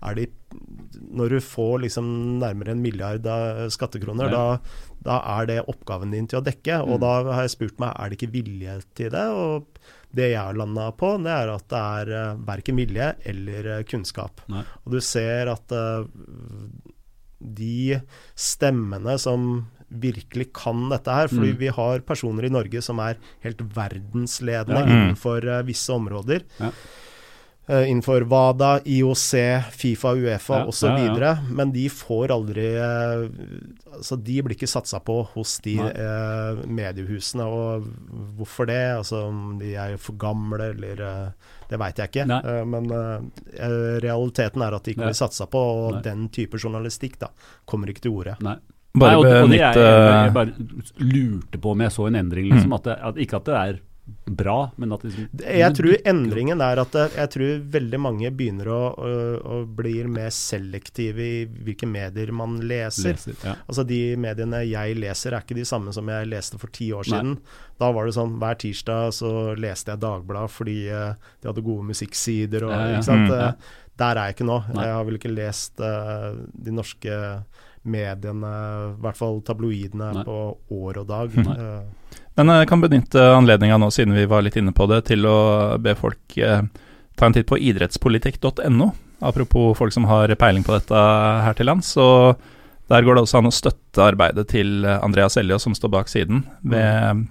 [0.09, 0.27] er de,
[1.21, 2.09] Når du får liksom
[2.41, 3.27] nærmere en milliard
[3.73, 4.43] skattekroner, da,
[5.05, 6.81] da, er det oppgaven din til å dekke.
[6.81, 6.93] Mm.
[6.93, 9.29] Og da har jeg spurt meg er det ikke vilje til det.
[9.29, 13.67] og det jeg har landa på, det er at det er uh, verken vilje eller
[13.75, 14.41] uh, kunnskap.
[14.49, 14.63] Nei.
[14.85, 16.07] Og du ser at uh,
[17.39, 17.99] de
[18.33, 21.27] stemmene som virkelig kan dette her.
[21.31, 21.59] Fordi mm.
[21.59, 24.87] vi har personer i Norge som er helt verdensledende ja.
[24.87, 26.45] innenfor uh, visse områder.
[26.61, 26.73] Ja.
[27.69, 29.35] Uh, innenfor WADA, IOC,
[29.71, 30.85] Fifa, Uefa ja, osv.
[31.21, 31.37] Ja.
[31.51, 33.29] Men de får aldri uh,
[33.93, 37.45] Altså, de blir ikke satsa på hos de uh, mediehusene.
[37.45, 37.85] Og
[38.39, 38.79] hvorfor det?
[38.95, 41.03] Altså om de er for gamle, eller
[41.69, 42.39] Det veit jeg ikke.
[42.65, 42.87] men
[44.01, 46.01] realiteten er at de ikke blir satsa på, og Nei.
[46.01, 47.29] den type journalistikk da
[47.65, 48.37] kommer ikke til orde.
[48.41, 48.55] Nei.
[48.97, 52.49] Bare Nei, og, og det jeg, jeg, bare lurte på om jeg så en endring.
[52.49, 52.77] Liksom, mm.
[52.79, 53.77] at det, at, ikke at det er
[54.25, 58.79] bra, men at liksom, Jeg tror endringen er at jeg tror veldig mange begynner å,
[58.93, 63.15] å, å bli mer selektive i hvilke medier man leser.
[63.17, 63.37] leser.
[63.45, 63.55] Ja.
[63.67, 67.09] Altså De mediene jeg leser, er ikke de samme som jeg leste for ti år
[67.09, 67.37] siden.
[67.79, 71.89] Da var det sånn hver tirsdag så leste jeg Dagbladet fordi uh, de hadde gode
[71.93, 72.67] musikksider.
[72.67, 72.99] Og, Ja, ja.
[72.99, 73.29] Ikke sant?
[73.29, 73.53] Mm, ja.
[73.53, 74.61] Eh, Der er jeg ikke nå.
[74.73, 74.83] Nei.
[74.87, 77.23] Jeg har vel ikke lest uh, de norske
[77.83, 78.49] mediene,
[78.97, 80.23] i hvert fall tabloidene, Nei.
[80.27, 80.37] på
[80.75, 81.35] år og dag.
[81.45, 81.55] Nei.
[81.57, 85.25] Eh, Men jeg kan benytte anledninga nå, siden vi var litt inne på det, til
[85.27, 86.61] å be folk eh,
[87.19, 88.91] ta en titt på idrettspolitikk.no.
[89.21, 90.95] Apropos folk som har peiling på dette
[91.43, 91.89] her til lands.
[91.97, 92.05] Så
[92.89, 96.07] der går det også an å støtte arbeidet til eh, Andreas Elliot, som står bak
[96.11, 97.25] siden, ved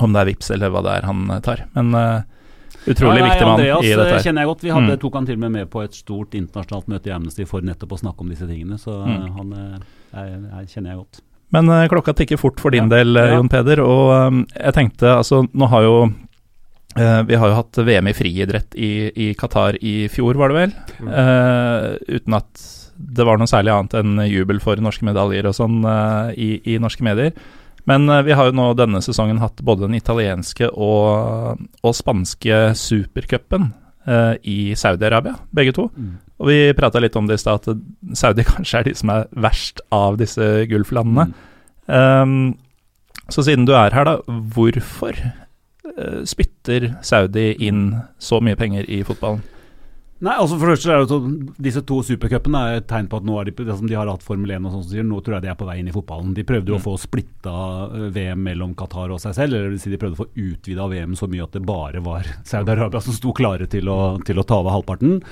[0.00, 1.66] om det er VIPS eller hva det er han eh, tar.
[1.76, 2.22] Men eh,
[2.86, 4.62] utrolig Ja, nei, viktig mann Andreas i dette eh, kjenner jeg godt.
[4.66, 5.00] Vi hadde, Mm.
[5.00, 7.92] tok han til og med med på et stort internasjonalt møte i Amnesty for nettopp
[7.92, 9.32] å snakke om disse tingene, så eh, Mm.
[9.36, 9.78] han eh,
[10.14, 10.26] er,
[10.60, 11.20] er, kjenner jeg godt.
[11.52, 12.96] Men uh, klokka tikker fort for din Ja.
[13.02, 13.34] del, Ja.
[13.36, 13.80] Jon Peder.
[13.82, 16.12] Og um, jeg tenkte, altså nå har jo
[16.98, 20.56] Uh, Vi har jo hatt VM i friidrett i, i Qatar i fjor, var det
[20.56, 20.72] vel?
[20.98, 21.08] Mm.
[21.08, 22.62] Uh, uten at
[22.98, 26.78] det var noe særlig annet enn jubel for norske medaljer og sånn uh, i, i
[26.82, 27.30] norske medier.
[27.90, 32.62] Men eh, vi har jo nå denne sesongen hatt både den italienske og, og spanske
[32.78, 33.72] supercupen
[34.06, 35.88] eh, i Saudi-Arabia, begge to.
[36.40, 39.28] Og vi prata litt om det i stad, at Saudi kanskje er de som er
[39.48, 41.30] verst av disse Gulf-landene.
[41.30, 41.46] Mm.
[41.90, 42.34] Um,
[43.30, 44.16] så siden du er her, da,
[44.54, 47.88] hvorfor eh, spytter Saudi inn
[48.22, 49.42] så mye penger i fotballen?
[50.20, 53.06] Nei, altså for det første er det jo sånn, Disse to supercupene er et tegn
[53.08, 54.90] på at nå er de, det som de har hatt Formel 1 og sånn som
[54.92, 56.34] sier, nå tror jeg de er på vei inn i fotballen.
[56.36, 56.82] De prøvde jo Mm.
[56.82, 57.54] å få splitta
[57.96, 60.88] eh, VM mellom Qatar og seg selv, eller vil si de prøvde å få utvida
[60.92, 64.44] VM så mye at det bare var Saudi-Arabia som sto klare til å, til å
[64.44, 65.22] ta over halvparten.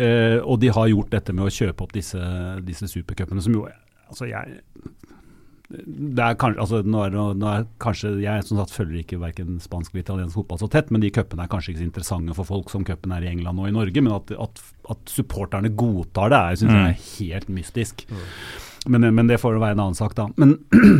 [0.00, 2.18] Eh, og de har gjort dette med å kjøpe opp disse,
[2.64, 3.68] disse supercupene, som jo
[4.08, 4.60] Altså, jeg
[5.72, 9.54] det er kanskje, altså nå er, nå er kanskje Jeg som sagt følger ikke verken
[9.62, 12.44] spansk eller italiensk fotball så tett, men de cupene er kanskje ikke så interessante for
[12.48, 14.00] folk som cupen er i England og i Norge.
[14.04, 14.54] Men at, at,
[14.92, 17.94] at supporterne godtar det, er- synes jeg er helt mystisk.
[18.90, 20.24] Men, men det får være en annen sak, da.
[20.36, 20.50] Men,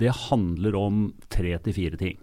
[0.00, 0.94] det handler om
[1.32, 2.16] tre til fire ting.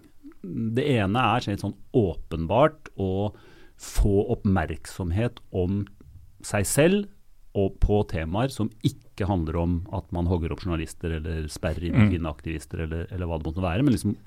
[0.75, 3.33] Det ene er litt sånn åpenbart å
[3.81, 5.83] få oppmerksomhet om
[6.45, 7.11] seg selv
[7.55, 11.95] og på temaer som ikke handler om at man hogger opp journalister eller sperrer inn
[11.95, 12.09] Mm.
[12.11, 14.17] kvinneaktivister eller, eller hva det måtte være, men liksom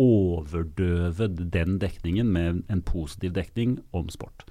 [0.00, 4.46] overdøve den dekningen med en positiv dekning om sport.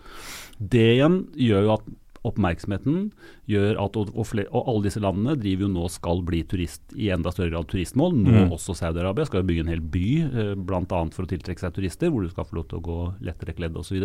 [0.59, 1.89] Det igjen gjør jo at
[2.27, 3.11] oppmerksomheten
[3.47, 7.07] gjør at og, og, og alle disse landene driver jo nå skal bli turist i
[7.15, 8.15] enda større grad turistmål.
[8.17, 8.51] Nå Mm.
[8.55, 10.83] også Saudi-Arabia skal bygge en hel by, eh, bl.a.
[11.15, 13.75] for å tiltrekke seg turister, hvor du skal få lov til å gå lettere kledd
[13.79, 14.01] osv.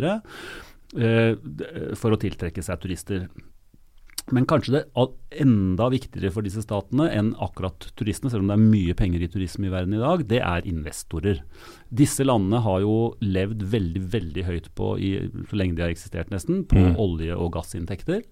[0.94, 3.27] Eh, d- for å tiltrekke seg turister.
[4.32, 8.56] Men kanskje det er enda viktigere for disse statene enn akkurat turistene, selv om det
[8.56, 11.42] er mye penger i turisme i verden i dag, det er investorer.
[11.92, 15.10] Disse landene har jo levd veldig, veldig høyt på, i,
[15.50, 16.96] så lenge de har eksistert nesten, på Mm.
[16.96, 18.22] olje- og gassinntekter.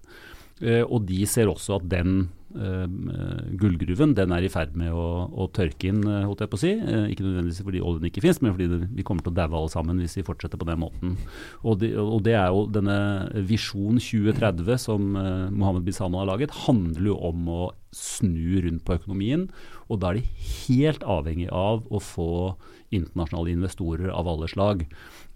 [0.63, 5.49] Eh, og de ser også at den gullgruven den er i ferd med å, å
[5.55, 6.73] tørke inn, eh, holdt jeg på å si.
[6.77, 9.61] Eh, ikke nødvendigvis fordi oljen ikke finnes, men fordi det, vi kommer til å daue
[9.61, 11.17] alle sammen hvis vi fortsetter på den måten.
[11.63, 12.99] Og det, og det er jo denne
[13.49, 17.63] Visjon 2030 som eh, Mohammed Salman har laget, handler jo om å
[17.93, 19.49] snu rundt på økonomien.
[19.89, 22.33] Og da er de helt avhengig av å få
[22.93, 24.87] internasjonale investorer av alle slag.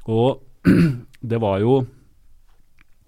[0.06, 0.42] Og
[1.32, 1.80] det var jo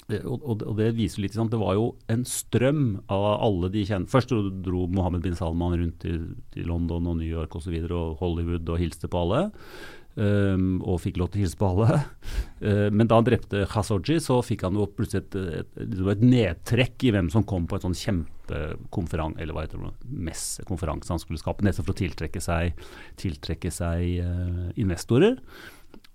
[0.09, 1.37] og, og, det viser litt?
[1.37, 4.33] Det var jo en strøm av alle de kjente Først
[4.65, 6.23] dro, Mohammed bin Salman rundt til,
[6.55, 9.49] til London og New York og, så videre, og Hollywood og hilste på alle.
[10.19, 12.01] Um, og fikk lov til å hilse på alle.
[12.59, 16.25] Uh, men da han drepte Khashoggi, så fikk han jo plutselig et, et, et, et
[16.25, 21.23] nedtrekk i hvem som kom på en sånn kjempekonferanse, eller hva heter det, messekonferanse han
[21.23, 22.83] skulle skape, nettopp for å tiltrekke seg,
[23.21, 25.39] tiltrekke seg uh, investorer.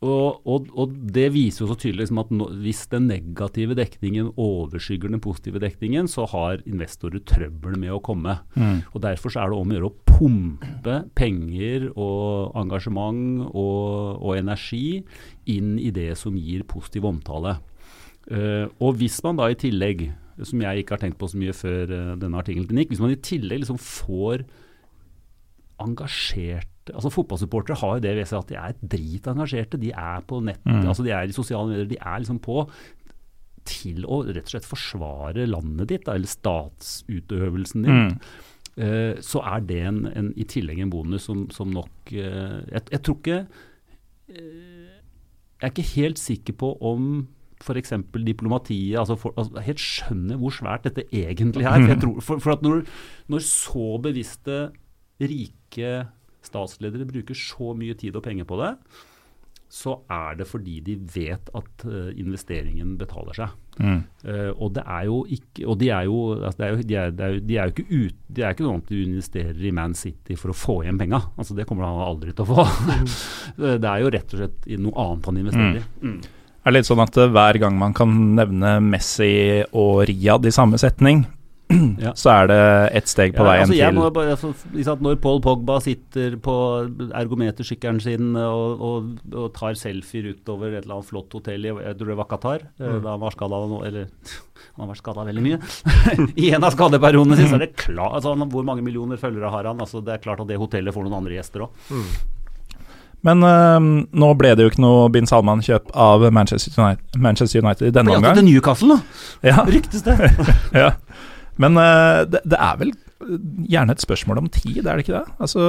[0.04, 4.34] Og, og, og, det viser jo så tydelig liksom, at no, hvis den negative dekningen
[4.40, 8.36] overskygger den positive dekningen, så har investorer trøbbel med å komme.
[8.58, 8.82] Mm.
[8.92, 14.36] Og Derfor så er det om å gjøre å pumpe penger og engasjement og, og
[14.40, 15.04] energi
[15.52, 17.58] inn i det som gir positiv omtale.
[18.28, 20.08] Uh, og hvis man da i tillegg,
[20.48, 23.16] som jeg ikke har tenkt på så mye før uh, denne artikkelen gikk, hvis man
[23.16, 24.46] i tillegg liksom får
[25.84, 29.80] engasjert altså Fotballsupportere har jo det ved seg at de er dritengasjerte.
[29.80, 30.88] De er på nett, Mm.
[30.90, 32.66] altså de er i sosiale medier, de er liksom på
[33.64, 37.94] til å rett og slett forsvare landet ditt, da, eller statsutøvelsen din.
[37.94, 38.18] Mm.
[38.74, 42.82] Uh, så er det en, en, i tillegg en bonus som, som nok uh, jeg,
[42.90, 43.36] jeg tror ikke
[44.34, 44.96] uh,
[45.62, 47.28] Jeg er ikke helt sikker på om
[47.62, 47.94] f.eks.
[48.26, 51.78] diplomatiet altså, for, altså Helt skjønner hvor svært dette egentlig er.
[51.78, 52.82] For, jeg tror, for, for at når,
[53.32, 54.58] når så bevisste,
[55.22, 55.94] rike
[56.48, 58.76] statsledere bruker så mye tid og penger på det,
[59.74, 63.56] så er det fordi de vet at uh, investeringen betaler seg.
[63.82, 64.04] Mm.
[64.22, 66.98] Uh, og det er jo ikke Og de er jo, altså de, er jo, de,
[67.00, 69.66] er, de, er, de er jo ikke ut, de er ikke noe annet du investerer
[69.66, 71.24] i Man City for å få igjen penga.
[71.42, 72.68] Altså, det kommer han aldri til å få.
[73.82, 75.86] det er jo rett og slett noe annet han investerer i.
[76.04, 76.14] Mm.
[76.14, 76.42] Mm.
[76.64, 79.34] Er litt sånn at hver gang man kan nevne Messi
[79.74, 81.26] og Riyad i samme setning,
[82.04, 82.14] ja.
[82.18, 82.60] så er det
[83.00, 86.56] ett steg på ja, veien altså til bare, altså, Når Paul Pogba sitter på
[87.10, 91.98] ergometersykkelen sin og, og, og, tar selfier utover et eller annet flott hotell i jeg
[92.00, 93.00] tror det var Qatar, eh, mm.
[93.06, 94.12] da han var skada Eller
[94.74, 95.60] han har vært skada veldig mye.
[96.44, 99.82] I en av skadeperiodene sine er det klart altså, Hvor mange millioner følgere har han?
[99.84, 101.84] Altså, det er klart at det hotellet får noen andre gjester òg.
[101.92, 102.08] Mm.
[103.24, 103.86] Men øh,
[104.20, 108.18] nå ble det jo ikke noe bin Salman-kjøp av Manchester United, Manchester United i denne
[108.18, 108.36] omgang.
[108.36, 109.22] Til Newcastle, da!
[109.48, 109.64] Ja.
[109.68, 110.18] Ryktes det.
[110.84, 110.90] ja.
[111.62, 112.96] Men uh, det, det, er vel
[113.70, 115.28] gjerne et spørsmål om tid, er det ikke det?
[115.44, 115.68] Altså,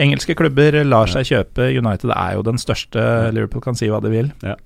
[0.00, 1.70] engelske klubber lar seg kjøpe.
[1.78, 3.04] United er jo den største.
[3.36, 4.32] Liverpool kan si hva de vil.
[4.46, 4.56] Ja.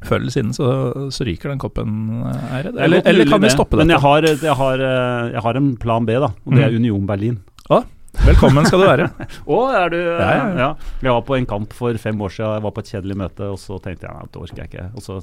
[0.00, 0.66] Før eller siden så,
[1.12, 2.76] så, ryker den koppen, Eired.
[2.80, 3.84] Eller, eller, kan vi stoppe dette?
[3.84, 6.30] Men jeg har, jeg, har, eh, jeg har, en plan B, da.
[6.46, 6.78] Og det er mm.
[6.80, 7.36] Union Berlin.
[7.68, 7.82] Å,
[8.24, 9.10] velkommen skal du være.
[9.56, 10.70] Å, er du ja, ja, ja.
[11.04, 12.56] Jeg var på en kamp for fem år siden.
[12.56, 14.88] Jeg var på et kjedelig møte, og så tenkte jeg nei, det orker jeg ikke.
[14.96, 15.20] Og så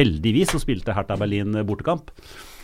[0.00, 2.14] heldigvis så spilte Hertha Berlin bortekamp.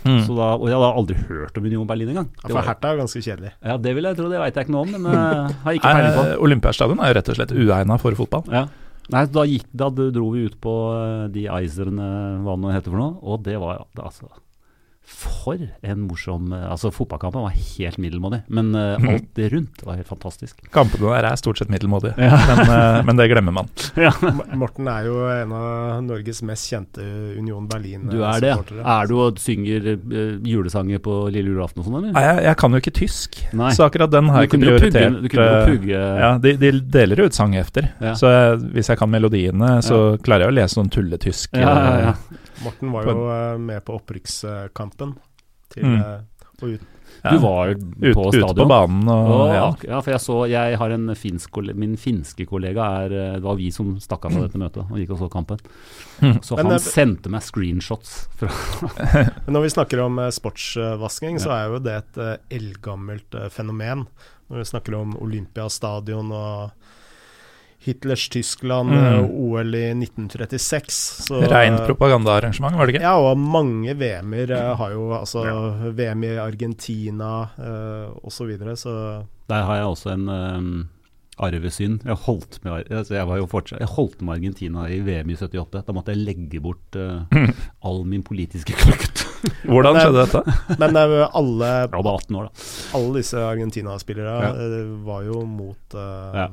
[0.02, 0.20] Mm.
[0.26, 2.28] Da, og jeg hadde aldri hørt om Union Berlin engang.
[2.42, 3.52] Ja, for Hertha er jo ganske kjedelig.
[3.62, 5.94] Ja, Det vil jeg tro, det veit jeg ikke noe om, men uh, har ikke
[5.96, 6.24] peiling på.
[6.48, 8.46] Olympiastadion er jo rett og slett uegna for fotball.
[8.52, 8.66] Ja.
[9.12, 12.08] Nei, da, gikk, da dro vi ut på uh, de Eiserne,
[12.46, 14.30] hva det heter for noe, og det var det, altså
[15.04, 19.98] for en morsom eh, Altså, fotballkampen var helt middelmådig, men uh, alt det rundt var
[19.98, 20.62] helt fantastisk.
[20.72, 22.38] Kampene der er stort sett middelmådige, ja.
[22.48, 23.70] men, uh, men, det glemmer man.
[24.02, 24.10] Ja.
[24.58, 27.04] Morten er jo en av Norges mest kjente
[27.38, 28.16] Union Berlin-supportere.
[28.16, 28.86] Du er det?
[28.94, 32.16] Er du og synger uh, julesanger på lille julaften og sånn, eller?
[32.16, 33.72] Jeg, jeg, kan jo ikke tysk, Nei.
[33.76, 35.18] så akkurat den har jeg ikke prioritert.
[35.18, 38.14] Pugge, du kunne jo pugge Ja, de, de deler ut sanghefter, ja.
[38.18, 41.58] så jeg, hvis jeg kan melodiene, så klarer jeg å lese noen tulletysk.
[41.58, 42.40] Ja, ja, ja.
[42.64, 45.16] Morten var jo uh, med på opprykkskampen.
[45.72, 46.02] Til, mm.
[46.60, 46.90] og ut.
[47.22, 47.30] Ja.
[47.30, 47.74] Du var
[48.14, 48.50] på stadion?
[48.50, 49.08] Ute på banen.
[49.08, 49.66] Og, og, ja.
[49.88, 50.00] ja.
[50.02, 53.68] for jeg så Jeg har en finsk Min finske kollega er eh, Det var vi
[53.74, 55.60] som stakk av fra dette møtet og gikk og så kampen.
[56.22, 56.40] Mm.
[56.42, 58.14] Så Men, han det, sendte meg screenshots.
[59.54, 62.22] Når vi snakker om sportsvasking, så er jo det et
[62.58, 64.06] eldgammelt fenomen.
[64.50, 66.81] Når vi snakker om Olympiastadion og
[67.82, 69.04] Hitlers Tyskland, mm.
[69.04, 71.26] Eh, OL i 1936.
[71.26, 73.04] Så, Rent propagandaarrangement, var det ikke?
[73.04, 75.58] Ja, og mange VM-er uh, har jo altså ja.
[75.90, 78.42] VM i Argentina eh, osv.
[78.42, 78.94] Så, videre, så
[79.50, 80.70] Der har jeg også en um,
[81.38, 82.00] arvesynd.
[82.06, 85.36] Jeg holdt, med, altså jeg, var jo fortsatt, jeg holdt med Argentina i VM i
[85.38, 85.84] 78.
[85.86, 87.22] Da måtte jeg legge bort uh,
[87.86, 89.26] all min politiske kløkt.
[89.70, 90.58] Hvordan skjedde dette?
[90.82, 92.66] Men uh, alle, var 18 år, da.
[92.98, 94.84] alle disse Argentina-spillere ja.
[95.06, 96.52] var jo mot ja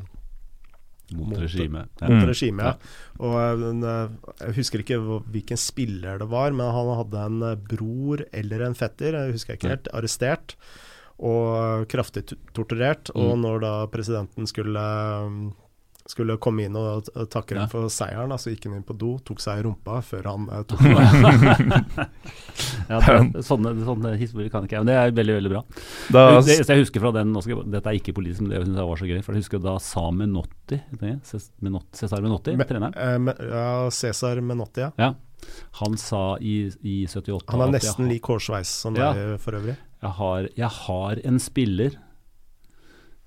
[1.17, 1.89] mot regimet.
[2.01, 2.09] Ja.
[2.11, 2.75] Mot regime, ja.
[3.19, 4.99] Og eh, Jeg husker ikke
[5.31, 9.57] hvilken spiller det var, men han hadde en eh, bror eller en fetter, jeg husker
[9.57, 10.57] ikke helt, arrestert
[11.19, 12.23] og kraftig
[12.55, 13.11] torturert.
[13.11, 13.41] Og mm.
[13.43, 14.83] når da presidenten skulle
[16.09, 17.69] skulle komme inn og takke dem ja.
[17.69, 18.31] for seieren.
[18.33, 21.73] Altså gikk han inn på do, tok seg i rumpa før han uh, tok den.
[22.89, 25.63] ja, det, sånne, sånne, historier kan ikke jeg, men det er veldig veldig bra.
[26.09, 28.91] Da, det, jeg husker fra den, også, Dette er ikke politisk, men det syns jeg
[28.91, 29.19] var så gøy.
[29.25, 30.79] For jeg husker da sa Menotti,
[31.29, 32.97] Cesar Menotti, Me, treneren.
[32.97, 34.93] Uh, ja, Cesar Menotti, ja.
[34.97, 35.11] ja.
[35.79, 39.77] Han sa i, i 78 Han er nesten lik hårsveis som ja, deg for øvrig.
[39.99, 41.95] Jeg har, jeg har en spiller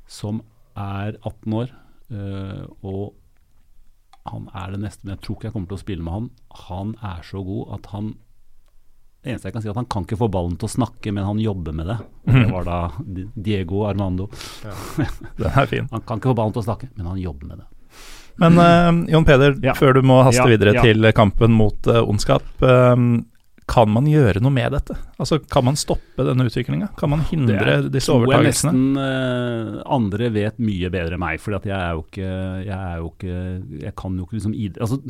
[0.09, 0.42] som
[0.75, 1.73] er 18 år
[2.12, 3.14] og
[4.29, 6.29] han er det neste, men jeg tror ikke jeg kommer til å spille med han.
[6.68, 8.12] Han er så god at han
[9.22, 11.12] det eneste jeg kan si er at Han kan ikke få ballen til å snakke,
[11.14, 11.98] men han jobber med det.
[12.27, 12.79] Det var da
[13.38, 14.27] Diego Armando.
[14.64, 14.72] Ja,
[15.38, 15.87] den er fin.
[15.92, 17.68] Han kan ikke få ballen til å snakke, men han jobber med det.
[18.42, 19.77] Men uh, Jon Peder, ja.
[19.79, 22.42] før du må haste ja, videre til kampen mot uh, ondskap.
[22.59, 23.29] Um,
[23.72, 24.96] kan man gjøre noe med dette?
[25.16, 26.90] Altså, Kan man stoppe denne utviklinga?
[26.98, 28.74] Kan man hindre disse overtakelsene?
[28.74, 31.40] Nesten uh, andre vet mye bedre enn meg.
[31.42, 32.30] For jeg er jo ikke
[32.66, 33.37] Jeg, er jo ikke,
[33.87, 35.00] jeg kan jo ikke liksom altså,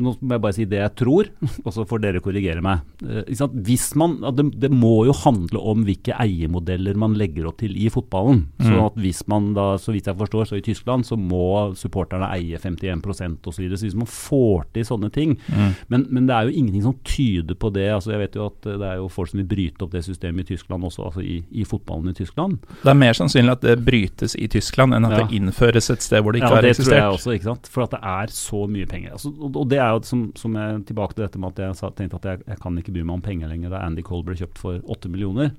[0.00, 1.28] nå må jeg bare si det jeg tror,
[1.66, 2.80] og så får dere korrigere meg.
[3.04, 3.28] Eh,
[3.66, 8.46] hvis man, det, må jo handle om hvilke eiermodeller man legger opp til i fotballen.
[8.56, 8.66] Mm.
[8.68, 12.30] Så at hvis man da, så vidt jeg forstår, så i Tyskland så må supporterne
[12.32, 13.52] eie 51% osv.
[13.52, 13.78] Så, videre.
[13.78, 15.74] så hvis man får til sånne ting mm.
[15.92, 17.84] men, men, det er jo ingenting som tyder på det.
[17.92, 20.46] altså Jeg vet jo at det er jo folk som vil bryte opp det systemet
[20.46, 22.56] i Tyskland også, altså i, i fotballen i Tyskland.
[22.80, 25.20] Det er mer sannsynlig at det brytes i Tyskland enn at ja.
[25.22, 26.96] det innføres et sted hvor det ikke ja, har eksistert.
[26.96, 27.70] Ja, det tror jeg også, ikke sant.
[27.74, 29.14] For at det er så mye penger.
[29.18, 32.20] Altså, og det er jo som, som jeg, tilbake til dette med at jeg tenkte
[32.20, 34.60] at jeg, jeg kan ikke bry meg om penger lenger da Andy Cole ble kjøpt
[34.60, 35.54] for åtte millioner.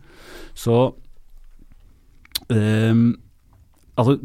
[0.58, 0.78] Så
[2.50, 3.04] um,
[3.94, 4.18] Altså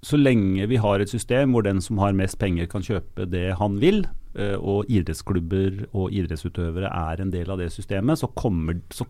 [0.00, 3.50] så lenge vi har et system hvor den som har mest penger kan kjøpe det
[3.60, 4.06] han vil,
[4.38, 9.04] uh, og idrettsklubber og idrettsutøvere er en del av det systemet, så kommer så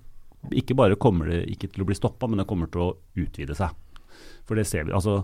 [0.57, 3.55] ikke bare kommer det ikke til å bli stoppa, men det kommer til å utvide
[3.55, 3.77] seg.
[4.49, 4.95] For det ser vi.
[4.97, 5.21] altså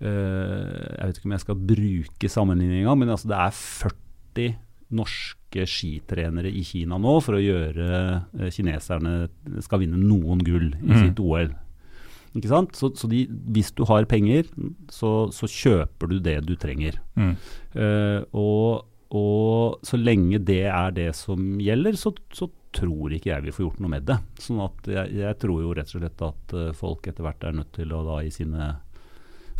[0.00, 4.52] Jeg vet ikke om jeg skal bruke sammenligninga, men altså det er 40
[4.94, 7.88] norske skitrenere i Kina nå for å gjøre
[8.34, 9.30] uh, kineserne
[9.64, 10.98] skal vinne noen gull i mm.
[10.98, 11.50] sitt OL.
[12.36, 12.76] Ikke sant?
[12.78, 14.46] Så, så de, hvis du har penger,
[14.92, 17.00] så, så, kjøper du det du trenger.
[17.18, 17.34] Mm.
[17.74, 23.42] Uh, og, og, så lenge det er det som gjelder, så, så, tror ikke jeg
[23.42, 24.14] vi får gjort noe med det.
[24.38, 27.72] Sånn at jeg, jeg tror jo rett og slett at folk etter hvert er nødt
[27.74, 28.68] til å da i sine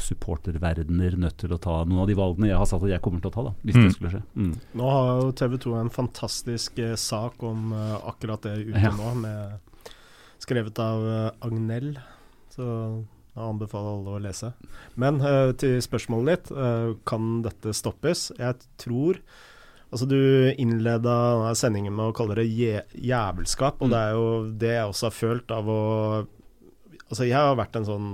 [0.05, 3.23] supporterverdener nødt til å ta noen av de valgene jeg har sagt at jeg kommer
[3.23, 3.85] til å ta, da, hvis mm.
[3.85, 4.23] det skulle skje.
[4.35, 4.53] Mm.
[4.81, 8.95] Nå har jo TV 2 en fantastisk uh, sak om uh, akkurat det ute ja.
[8.97, 9.95] nå, med,
[10.41, 11.07] skrevet av
[11.45, 11.95] Agnell
[12.51, 12.67] så
[13.31, 14.51] jeg anbefaler alle å lese.
[15.01, 18.31] Men uh, til spørsmålet ditt, uh, kan dette stoppes?
[18.41, 19.23] Jeg tror
[19.91, 20.21] Altså Du
[20.63, 23.91] innleda sendingen med å kalle det jævelskap, og mm.
[23.91, 24.27] det er jo
[24.63, 25.81] det jeg også har følt av å
[27.11, 28.09] Altså Jeg har vært en sånn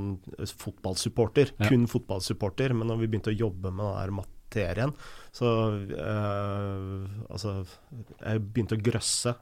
[0.57, 1.69] fotballsupporter, ja.
[1.69, 4.95] kun fotballsupporter, men når vi begynte å jobbe med den der materien,
[5.37, 9.37] så uh, Altså Jeg begynte å grøsse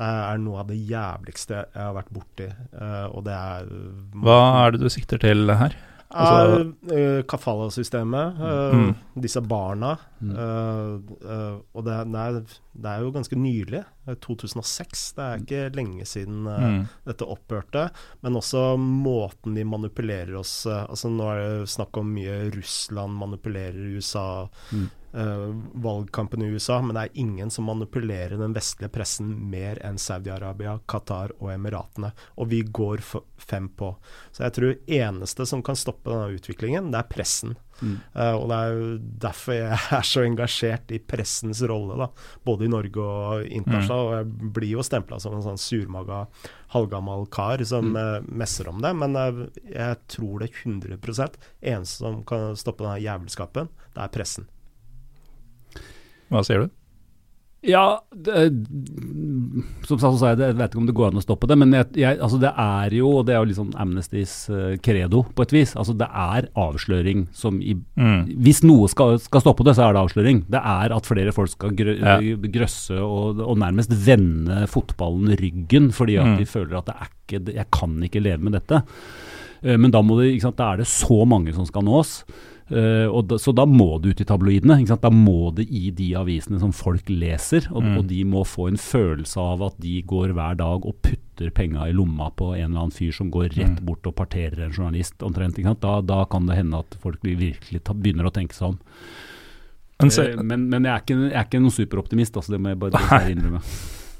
[0.00, 2.46] det er noe av det jævligste jeg har vært borti.
[2.72, 3.66] Uh, og det er
[4.24, 5.74] Hva er det du sikter til her?
[6.10, 8.90] Altså, uh, Kafala-systemet, uh, mm.
[9.22, 9.96] disse barna.
[10.20, 10.34] Mm.
[10.36, 12.34] og det, det, er,
[12.74, 13.80] det, er, jo ganske nylig.
[14.20, 15.04] 2006.
[15.16, 16.80] Det er ikke lenge siden mm.
[17.08, 17.86] dette opphørte.
[18.26, 23.94] Men også måten de manipulerer oss altså Nå er det snakk om mye Russland manipulerer
[23.96, 24.26] USA.
[24.74, 29.80] Mm uh, valgkampen i USA, men det er ingen som manipulerer den vestlige pressen mer
[29.86, 32.12] enn Saudi-Arabia, Qatar og Emiratene.
[32.38, 33.02] Og vi går
[33.40, 33.94] fem på.
[34.30, 37.56] Så jeg tror eneste som kan stoppe denne utviklingen, det er pressen.
[37.80, 37.96] Mm.
[38.12, 38.88] Uh, og det er jo
[39.24, 42.10] derfor jeg er så engasjert i pressens rolle, da,
[42.46, 43.90] både i Norge og internasjonalt.
[43.90, 44.10] Mm.
[44.10, 46.24] Og jeg blir jo stempla som en sånn surmaga,
[46.74, 47.98] halvgammal kar som mm.
[47.98, 48.94] uh, messer om det.
[49.02, 54.48] Men uh, jeg tror det 100% eneste som kan stoppe denne jævelskapen, det er pressen.
[56.30, 56.76] Hva sier du?
[57.60, 58.32] Ja, det,
[59.84, 61.58] som sagt så sa jeg, jeg vet ikke om det går an å stoppe det.
[61.60, 65.26] Men jeg, jeg, altså det er jo og det er jo liksom Amnestys uh, credo
[65.36, 65.74] på et vis.
[65.76, 68.32] altså Det er avsløring som i mm.
[68.46, 70.44] Hvis noe skal, skal, stoppe det, så er det avsløring.
[70.48, 72.16] Det er at flere folk skal grø, ja.
[72.56, 76.38] grøsse og, og, nærmest vende fotballen ryggen fordi at mm.
[76.40, 78.80] de føler at det er ikke, jeg kan ikke leve med dette.
[79.64, 82.20] Uh, men da, må det, sant, da er det så mange som skal nås.
[82.70, 84.78] Uh, da, så da må det ut i tabloidene.
[85.02, 87.66] Da må det i de avisene som folk leser.
[87.72, 87.96] Og, mm.
[87.98, 91.88] og, de må få en følelse av at de går hver dag og putter penga
[91.88, 93.86] i lomma på en eller annen fyr som går rett mm.
[93.88, 95.18] bort og parterer en journalist.
[95.26, 95.58] omtrent.
[95.82, 98.78] Da, da, kan det hende at folk virkelig ta, begynner å tenke seg om.
[100.00, 102.62] Men, se, uh, men, men jeg, er ikke, jeg, er ikke, noen superoptimist, altså, det
[102.62, 103.64] må jeg bare innrømme.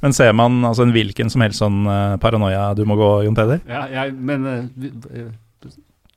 [0.01, 3.37] Men ser man altså, en hvilken som helst sånn uh, paranoia du må gå, Jon
[3.37, 3.63] Peder?
[3.69, 4.49] Ja, jeg, men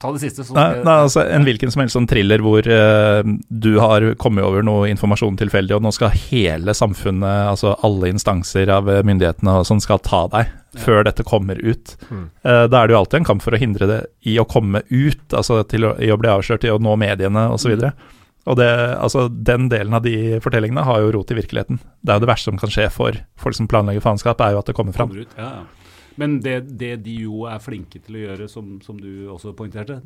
[0.03, 0.43] Ta det siste.
[0.51, 4.65] Nei, nei, altså En hvilken som helst sånn thriller hvor uh, du har kommet over
[4.65, 9.79] noe informasjon tilfeldig, og nå skal hele samfunnet, altså alle instanser av myndighetene og sånn,
[9.83, 10.81] skal ta deg ja.
[10.83, 11.95] før dette kommer ut.
[12.09, 12.25] Mm.
[12.43, 14.83] Uh, da er det jo alltid en kamp for å hindre det i å komme
[14.91, 17.77] ut, altså til å, i å bli avslørt, i å nå mediene osv.
[17.79, 18.19] Mm.
[18.43, 18.69] Og det,
[18.99, 21.79] altså, Den delen av de fortellingene har jo rot i virkeligheten.
[22.01, 24.63] Det er jo det verste som kan skje for folk som planlegger faenskap, er jo
[24.63, 25.13] at det kommer fram.
[25.13, 25.83] Kommer ut, ja, ja.
[26.15, 29.99] Men det, det, de jo er flinke til å gjøre, som, som, du også poengterte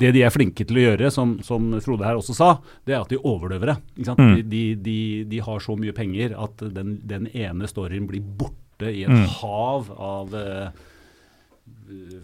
[0.00, 2.50] Det de er flinke til å gjøre, som, som Frode her også sa,
[2.88, 3.76] det er at de overdøver det.
[4.16, 4.38] Mm.
[4.40, 9.04] De, de, de, har så mye penger at den, den ene storyen blir borte i
[9.04, 9.26] et mm.
[9.42, 10.88] hav av uh,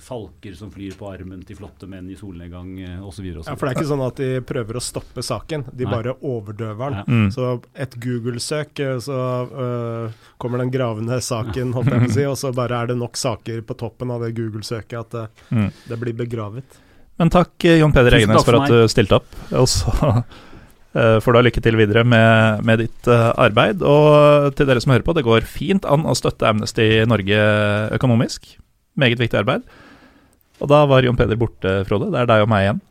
[0.03, 3.27] falker som flyr på armen til flotte menn i solnedgang osv.
[3.31, 5.93] Ja, for det er ikke sånn at de prøver å stoppe saken, de Nei.
[5.93, 7.27] bare overdøver den.
[7.27, 7.29] Mm.
[7.35, 12.27] Så et Google-søk, eh, så uh, kommer den gravende saken, holdt jeg på å si,
[12.31, 15.71] og så bare er det nok saker på toppen av det Google-søket at det, mm.
[15.91, 16.83] det, blir begravet.
[17.21, 19.41] Men takk, Jon Peder Egenes, for, for at du stilte opp.
[19.57, 23.85] Og så uh, får du ha lykke til videre med, med ditt uh, arbeid.
[23.85, 27.41] Og til dere som hører på, det går fint an å støtte Amnesty Norge
[27.97, 28.57] økonomisk.
[29.01, 29.67] Meget viktig arbeid.
[30.63, 32.11] Og da var Jon Peder borte, Frode.
[32.13, 32.83] Det er deg og meg igjen.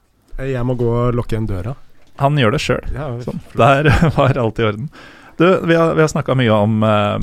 [0.52, 1.76] Jeg må gå og lukke igjen døra.
[2.22, 2.86] Han gjør det sjøl.
[2.96, 3.42] Ja, sånn.
[3.58, 4.90] Der var alt i orden.
[5.40, 7.20] Du, vi har, vi har snakka mye om uh,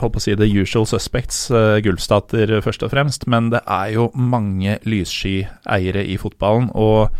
[0.00, 3.92] holdt på å si the usual suspects, uh, gulvstater først og fremst, men det er
[3.94, 6.72] jo mange lyssky eiere i fotballen.
[6.74, 7.12] Og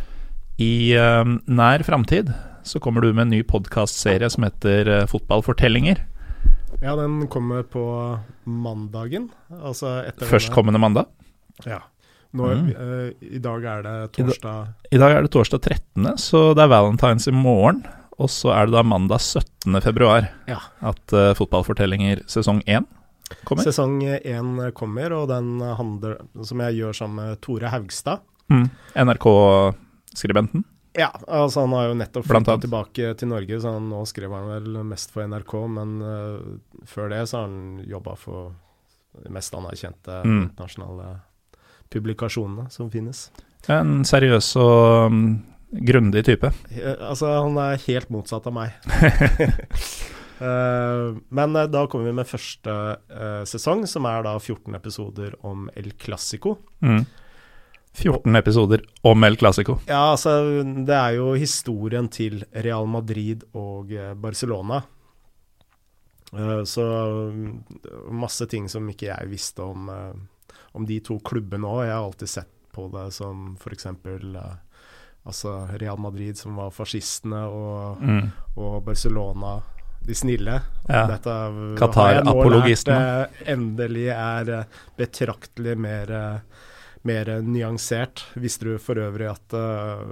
[0.60, 2.32] i uh, nær framtid
[2.66, 6.02] så kommer du med en ny podkastserie som heter eh, Fotballfortellinger.
[6.80, 7.82] Ja, den kommer på
[8.48, 9.28] mandagen.
[9.62, 11.06] Altså Førstkommende mandag.
[11.66, 11.80] Ja.
[12.32, 12.68] Nå, Mm.
[12.70, 16.68] uh, I dag er det torsdag I dag er det torsdag 13., så det er
[16.70, 17.82] valentines i morgen.
[18.20, 19.80] Og så er det da mandag 17.
[19.82, 20.58] februar Ja.
[20.80, 22.86] at uh, Fotballfortellinger sesong 1
[23.44, 23.62] kommer.
[23.64, 28.20] Sesong 1 kommer, og den handler, som jeg gjør sammen med Tore Haugstad.
[28.50, 28.70] Mm.
[28.96, 30.64] NRK-skribenten.
[30.98, 34.48] Ja, altså han har jo nettopp flytta tilbake til Norge, så han, nå skrev han
[34.50, 38.50] vel mest for NRK, men uh, før det så har han jobba for
[39.22, 40.42] de mest anerkjente Mm.
[40.48, 41.06] internasjonale
[41.90, 43.28] publikasjonene som finnes.
[43.70, 45.22] En seriøs og um,
[45.70, 46.50] grundig type.
[46.98, 48.74] Altså, han er helt motsatt av meg.
[50.42, 52.76] uh, men eh, da kommer vi med første
[53.50, 56.56] sesong, som er da 14 episoder om El Clásico.
[56.82, 57.04] Mm.
[57.92, 59.78] 14 episoder om El Clásico.
[59.88, 60.34] Ja, altså,
[60.86, 64.82] det er jo historien til Real Madrid og eh, Barcelona.
[66.32, 66.84] Eh, så
[67.34, 67.50] mm,
[68.14, 71.84] masse ting som ikke jeg visste om, eh, om de to klubbene òg.
[71.88, 73.86] Jeg har alltid sett på det som f.eks.
[75.26, 78.30] Altså Real Madrid, som var fascistene, og, Mm.
[78.56, 79.58] og Barcelona,
[80.06, 80.54] de snille.
[80.88, 81.02] Ja.
[81.10, 83.00] Dette har jeg nå Qatar-apologistene.
[83.26, 84.52] lært, endelig er
[84.96, 86.14] betraktelig mer
[87.08, 88.24] mer nyansert.
[88.34, 90.04] Visste du for øvrig at eh,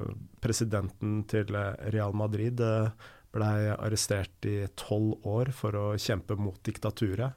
[0.42, 2.88] presidenten til eh, Real Madrid uh,
[3.34, 7.36] blei arrestert i tolv år for å kjempe mot diktaturet?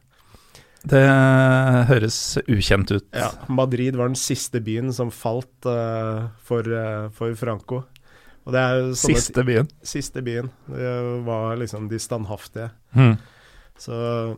[0.81, 1.01] Det
[1.91, 3.05] høres ukjent ut.
[3.13, 7.83] Ja, Madrid var den siste byen som falt uh, for, uh, for Franco.
[8.51, 9.67] Er Siste byen.
[9.85, 10.49] siste byen.
[10.65, 10.93] Det
[11.27, 12.71] var liksom de standhaftige.
[12.97, 13.13] Mm.
[13.77, 13.93] Så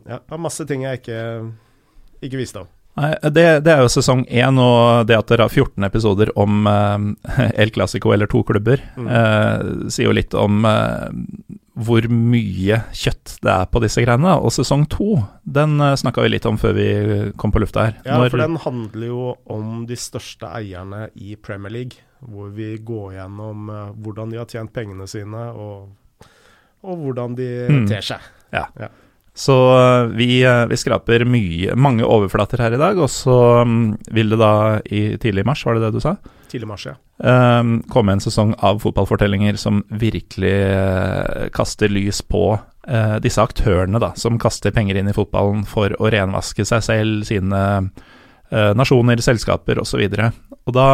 [0.10, 1.22] ja, masse ting jeg ikke,
[2.28, 2.72] ikke visste om.
[2.96, 6.68] Nei, det, det er jo sesong én, og det at dere har 14 episoder om
[6.70, 7.08] uh,
[7.62, 9.08] El Clásico, eller to klubber, Mm.
[9.10, 11.10] uh, sier jo litt om uh,
[11.74, 14.36] hvor mye kjøtt det er på disse greiene.
[14.38, 16.88] Og sesong to, den uh, snakka vi litt om før vi
[17.42, 17.98] kom på lufta her.
[18.06, 19.26] Ja, Når- for den handler jo
[19.58, 21.98] om de største eierne i Premier League.
[22.24, 23.66] Hvor vi går gjennom
[24.00, 25.90] hvordan de har tjent pengene sine, og,
[26.86, 27.88] og hvordan de Mm.
[27.90, 28.22] ter seg.
[29.34, 33.86] Så eh, vi, eh, vi skraper mye, mange overflater her i dag, og så mm,
[34.14, 34.54] vil det da
[34.86, 36.14] i tidlig mars, var det det du sa?
[36.52, 36.94] Tidlig mars, ja.
[37.18, 40.54] eh, komme en sesong av fotballfortellinger som virkelig
[41.56, 42.46] kaster lys på
[43.24, 47.62] disse aktørene da, som kaster penger inn i fotballen for å renvaske seg selv, sine
[48.52, 50.02] nasjoner, selskaper osv.
[50.04, 50.88] Og, da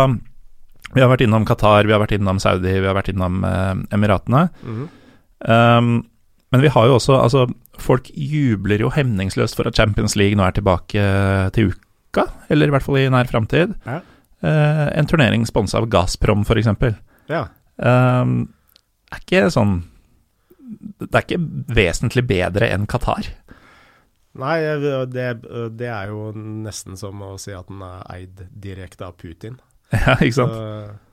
[0.93, 3.41] Vi har vært innom Qatar, vi har vært innom Saudi, vi har vært innom
[3.89, 4.45] Emiratene.
[4.61, 4.85] Mhm.
[5.39, 5.89] Um,
[6.51, 7.43] men vi har jo også Altså,
[7.79, 11.03] folk jubler jo hemningsløst for at Champions League nå er tilbake
[11.55, 13.75] til uka, eller i hvert fall i nær framtid.
[13.85, 13.99] Ja.
[14.39, 16.69] Uh, en turnering sponsa av Gazprom, f.eks.
[17.29, 17.43] ja.
[17.79, 18.47] Uh,
[19.09, 19.77] er ikke sånn
[20.99, 21.39] Det er ikke
[21.75, 23.27] vesentlig bedre enn Qatar.
[24.39, 24.57] Nei,
[25.11, 25.27] det,
[25.79, 29.57] det er jo nesten som å si at den er eid direkte av Putin.
[29.95, 30.53] ja, ikke sant?
[30.55, 31.08] Så-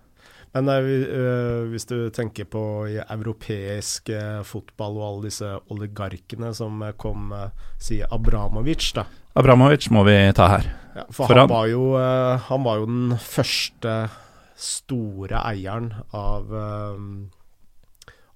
[0.61, 2.63] men vi- eh, hvis du tenker på
[3.11, 7.49] europeisk uh, fotball og alle disse oligarkene som eh, kom, uh,
[7.79, 9.05] sier Abramovic, da.
[9.37, 10.69] Abramovic må vi ta her.
[10.97, 11.83] Ja, for For han, han- var jo,
[12.49, 13.97] han var jo den første
[14.57, 16.49] store eieren av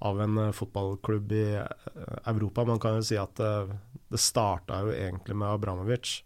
[0.03, 1.45] av en fotballklubb i
[2.27, 2.65] Europa.
[2.65, 6.23] Man kan jo si at det starta jo egentlig med Abramovic.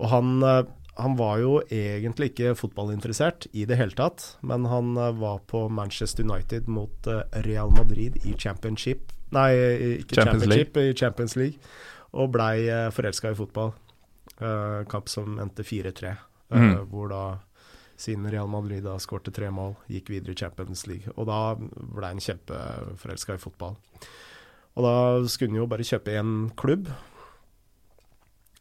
[0.00, 0.32] Og han,
[1.00, 5.66] han var jo egentlig ikke fotballinteressert i det hele tatt, men han eh, var på
[5.72, 9.50] Manchester United mot eh, Real Madrid i championship Nei,
[10.00, 11.70] ikke Champions championship, i Champions League,
[12.18, 13.70] og blei uh, forelska i fotball.
[14.40, 16.16] Eh, kamp som endte 4-3, eh,
[16.50, 16.88] Mm.
[16.90, 17.38] hvor da
[17.96, 21.12] siden Real Madrid da skårte tre mål, gikk videre i Champions League.
[21.16, 23.76] Og da ble han kjempeforelska i fotball.
[24.74, 26.88] Og da skulle han jo bare kjøpe én klubb.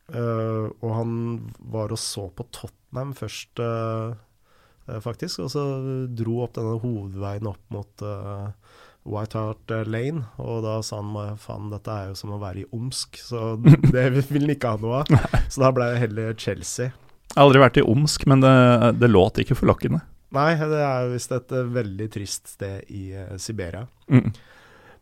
[0.10, 1.14] Eh, og han
[1.72, 4.16] var og så på Tottenham først, uh,
[5.04, 5.44] faktisk.
[5.46, 5.64] Og så
[6.18, 8.50] dro opp denne hovedveien opp mot uh,
[9.10, 10.26] White Hart Lane.
[10.42, 13.54] Og da sa han "Hva faen, dette er jo som å være i Omsk, så
[13.94, 15.42] det vil han ikke ha noe av.
[15.50, 16.92] Så da ble det heller Chelsea.
[17.30, 18.56] Jeg har aldri vært i Omsk, men det,
[18.98, 20.02] det låt ikke forlokkende.
[20.34, 23.88] Nei, det er visst et veldig trist sted i Siberia.
[24.10, 24.30] Mm.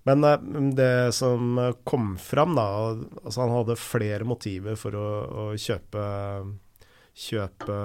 [0.07, 0.45] Men eh,
[0.77, 2.67] det som kom fram, da
[3.23, 6.05] altså Han hadde flere motiver for å, å kjøpe,
[7.27, 7.79] kjøpe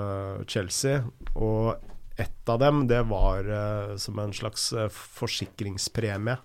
[0.46, 1.02] Chelsea.
[1.34, 1.74] Og
[2.16, 6.38] ett av dem, det var eh, som en slags eh, forsikringspremie.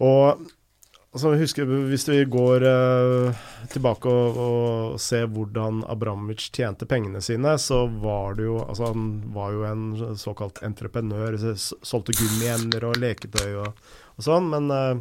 [0.00, 0.46] Og
[1.14, 7.56] altså, husker, Hvis vi går uh, tilbake og, og, ser hvordan Abramovic tjente pengene sine,
[7.58, 11.38] så var det jo Altså, han var jo en såkalt entreprenør.
[11.38, 13.80] Så Solgte gummiemner og leketøy og,
[14.16, 14.50] og sånn.
[14.52, 15.00] Men uh,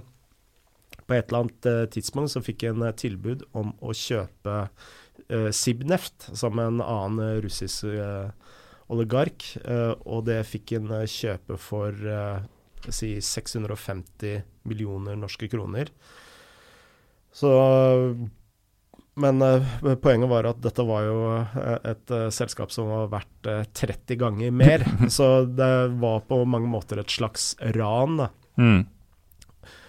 [1.05, 4.65] på et eller annet uh, tidspunkt så fikk han tilbud om å kjøpe
[5.53, 7.83] Sibneft, som en annen russisk
[8.89, 9.43] oligark.
[10.09, 11.93] og det fikk han kjøpe for
[12.87, 15.91] si 650 millioner norske kroner.
[17.31, 17.49] Så
[19.19, 23.49] Men uh, poenget var at dette var jo uh, et uh, selskap som var verdt
[23.75, 24.85] 30 ganger mer.
[25.11, 28.17] så det var på mange måter et slags ran.
[28.21, 28.29] da.
[28.55, 28.85] Mm.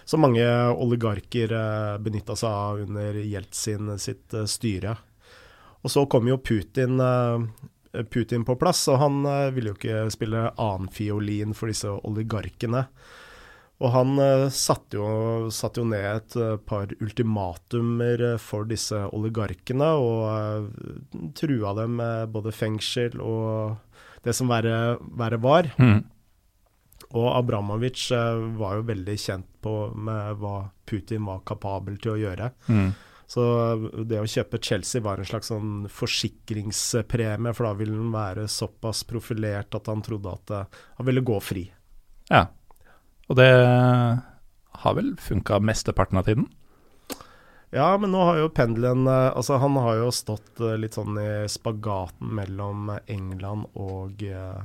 [0.03, 0.43] Som mange
[0.75, 1.53] oligarker
[2.03, 4.97] benytta seg av under Jeltsin sitt styre.
[5.81, 6.99] Og så kom jo Putin
[8.11, 9.25] Putin på plass, og han
[9.55, 12.85] ville jo ikke spille annenfiolin for disse oligarkene.
[13.81, 16.35] Og han uh, satte, jo, satt jo, ned et
[16.69, 23.79] par ultimatumer for disse oligarkene, og trua dem med både fengsel og
[24.21, 25.71] det som verre, verre var.
[25.81, 26.03] Mm.
[27.11, 28.07] Og Abramovic
[28.59, 32.51] var jo veldig kjent på med hva Putin var kapabel til å gjøre.
[32.69, 32.91] Mm.
[33.31, 33.43] Så
[34.09, 39.05] det å kjøpe Chelsea var en slags sånn forsikringspremie, for da ville han være såpass
[39.07, 40.51] profilert at han trodde at
[40.97, 41.69] han ville gå fri.
[42.27, 42.49] Ja.
[43.31, 43.47] Og det
[44.81, 46.49] har vel funka mesteparten av tiden?
[47.71, 51.15] Ja, men nå har jo pendelen eh, Altså, han har jo stått eh, litt sånn
[51.21, 54.63] i spagaten mellom England og eh,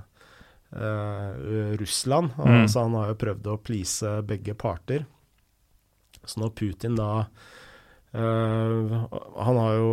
[1.79, 2.35] Russland.
[2.35, 2.57] Mm.
[2.65, 5.07] Altså, han har jo prøvd å please begge parter.
[6.27, 7.29] Så når Putin da
[8.17, 9.91] Han har jo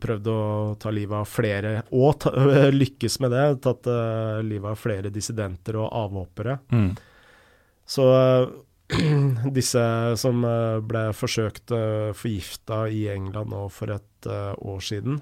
[0.00, 0.40] prøvd å
[0.80, 2.32] ta livet av flere, og ta,
[2.82, 3.88] lykkes med det, tatt
[4.46, 6.58] livet av flere dissidenter og avhoppere.
[6.72, 6.92] Mm.
[7.92, 8.06] Så
[9.58, 9.82] disse
[10.20, 14.08] som eh, ble forsøkt eh, forgifta i England nå for et
[14.62, 15.16] år siden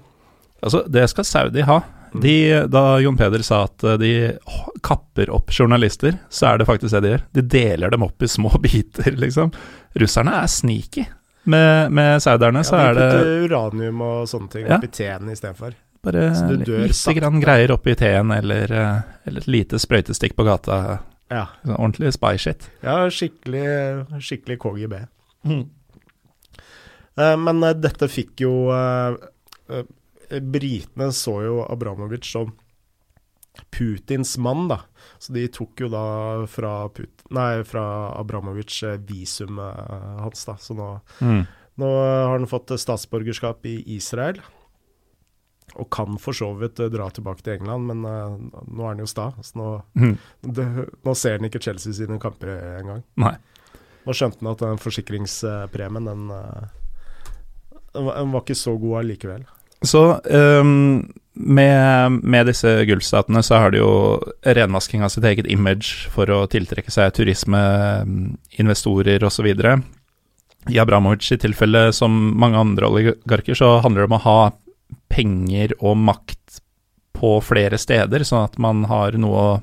[0.61, 1.79] Altså, det skal Saudi ha.
[2.11, 2.19] Mm.
[2.21, 2.33] De,
[2.69, 4.11] da Jon Peder sa at de
[4.85, 7.23] kapper opp journalister, så er det faktisk det de gjør.
[7.33, 9.49] De deler dem opp i små biter, liksom.
[9.97, 11.07] Russerne er sneaky.
[11.43, 13.07] Med, med sauderne ja, så er det
[13.47, 14.77] uranium og sånne ting ja.
[14.77, 15.73] oppi teen istedenfor.
[16.05, 16.27] Bare
[16.57, 18.73] litt grann greier oppi teen, eller,
[19.25, 20.77] eller et lite sprøytestikk på gata
[21.31, 21.45] ja.
[21.63, 22.67] Sånn ordentlig spy-shit.
[22.83, 23.65] Ja, skikkelig,
[24.19, 24.97] skikkelig KGB.
[25.47, 25.63] Mm.
[27.19, 29.15] Uh, men uh, dette fikk jo uh,
[30.31, 32.51] Britene så jo Abramovic som
[33.71, 34.79] Putins mann, da.
[35.19, 36.05] Så de tok jo da
[36.47, 37.83] fra, Put nei, fra
[38.19, 39.91] Abramovic visumet
[40.21, 40.57] hans, da.
[40.59, 40.87] Så nå,
[41.19, 41.43] mm.
[41.81, 44.41] nå har han fått statsborgerskap i Israel.
[45.79, 49.07] Og kan for så vidt dra tilbake til England, men uh, nå er han jo
[49.07, 49.29] sta.
[49.43, 50.17] Så nå, mm.
[50.47, 50.67] det,
[51.07, 53.05] nå, ser han ikke Chelsea sine kamper engang.
[54.01, 56.27] Nå skjønte han at den forsikringspremien, den,
[57.93, 59.45] den var ikke så god allikevel.
[59.85, 63.93] Så um, med, med, disse gullstatene så har de jo
[64.45, 67.61] renvasking av sitt eget image for å tiltrekke seg turisme,
[68.61, 69.47] investorer osv.
[70.69, 74.39] I Abramovic i tilfelle, som mange andre oligarker, så handler det om å ha
[75.11, 76.61] penger og makt
[77.17, 79.59] på flere steder, sånn at man har noe å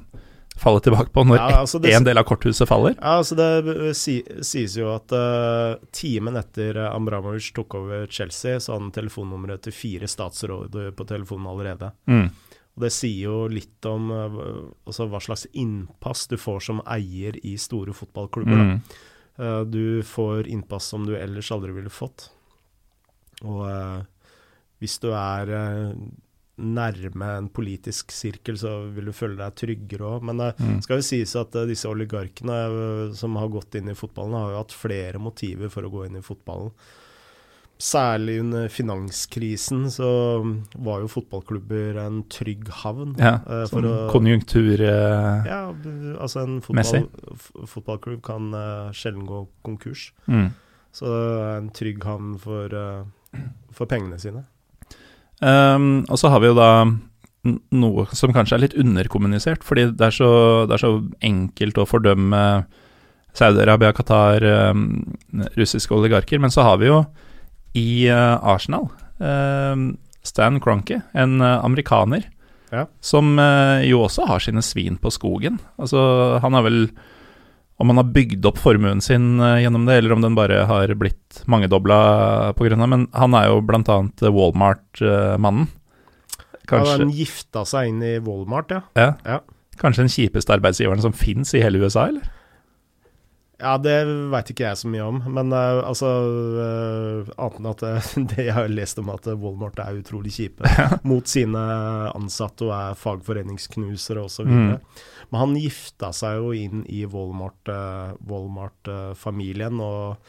[0.60, 2.96] falle tilbake på når ja, altså det, en del av korthuset faller?
[2.98, 8.74] Ja, altså Det si, sies jo at uh, timen etter Ambramovic tok over Chelsea, så
[8.74, 11.92] hadde han telefonnummeret til fire statsråder på telefonen allerede.
[12.10, 12.26] Mm.
[12.78, 14.42] Og Det sier jo litt om uh,
[14.88, 18.64] altså hva slags innpass du får som eier i store fotballklubber.
[18.66, 18.76] Mm.
[19.38, 22.30] Uh, du får innpass som du ellers aldri ville fått.
[23.46, 23.62] Og
[24.82, 25.92] hvis du er eh,
[26.58, 30.28] nærme en politisk sirkel, så vil du føle deg tryggere òg.
[30.28, 30.78] Men det eh, mm.
[30.84, 32.60] skal jo sies at eh, disse oligarkene
[33.18, 36.18] som har gått inn i fotballen, har jo hatt flere motiver for å gå inn
[36.20, 36.72] i fotballen.
[37.78, 40.08] Særlig under finanskrisen så
[40.82, 43.12] var jo fotballklubber en trygg havn.
[43.22, 43.36] Ja,
[43.70, 44.82] sånn konjunktur...
[44.82, 45.60] ja,
[46.18, 47.06] altså en fotball,
[47.70, 50.08] fotballklubb kan uh, sjelden gå konkurs.
[50.26, 50.48] Mm.
[50.90, 51.14] Så
[51.52, 52.74] en trygg havn for,
[53.70, 54.42] for pengene sine.
[55.40, 56.70] Um, og så har vi jo da
[57.78, 60.30] noe som kanskje er litt underkommunisert, fordi det er så,
[60.68, 60.92] det er så
[61.24, 62.42] enkelt å fordømme
[63.38, 64.88] Saudi-Arabia, Qatar, um,
[65.56, 66.42] russiske oligarker.
[66.42, 67.02] Men så har vi jo
[67.78, 68.88] i uh, Arsenal
[69.22, 69.92] um,
[70.26, 72.26] Stan Cronky, en uh, amerikaner,
[72.72, 72.84] ja.
[73.00, 75.60] som uh, jo også har sine svin på skogen.
[75.78, 76.00] Altså,
[76.42, 76.82] han har vel
[77.78, 80.94] om han har bygd opp formuen sin uh, gjennom det, eller om den bare har
[80.98, 81.98] blitt mangedobla
[82.58, 82.78] pga.
[82.86, 83.98] Men han er jo bl.a.
[84.26, 85.68] Walmart-mannen.
[86.68, 88.82] Kanskje ja, Han gifta seg inn i Walmart, ja.
[88.98, 89.12] ja.
[89.24, 89.38] ja.
[89.78, 92.26] Kanskje den kjipeste arbeidsgiveren som fins i hele USA, eller?
[93.58, 95.16] Ja, det veit ikke jeg så mye om.
[95.34, 97.98] Men uh, altså uh, Annet enn at uh,
[98.30, 100.62] det jeg har lest om at Walmart er utrolig kjipe
[101.10, 101.58] mot sine
[102.12, 104.46] ansatte og er fagforeningsknusere osv.
[104.46, 104.78] Mm.
[105.32, 110.22] Men han gifta seg jo inn i Walmart-familien og,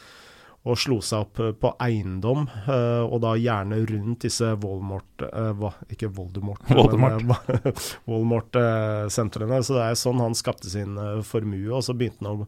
[0.66, 5.24] og, slo seg opp på eiendom, og da gjerne rundt disse Walmart
[5.94, 6.60] Ikke Voldemort,
[8.10, 9.64] Walmart-sentrene.
[9.64, 12.48] så det er sånn han skapte sin formue, og så begynte han å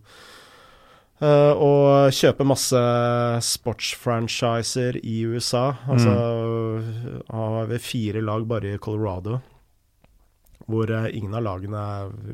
[1.22, 2.80] Uh, og kjøpe masse
[3.46, 5.68] sportsfranchiser i USA.
[5.86, 7.20] Altså mm.
[7.30, 9.38] har vi fire lag bare i Colorado.
[10.66, 11.84] Hvor uh, ingen av lagene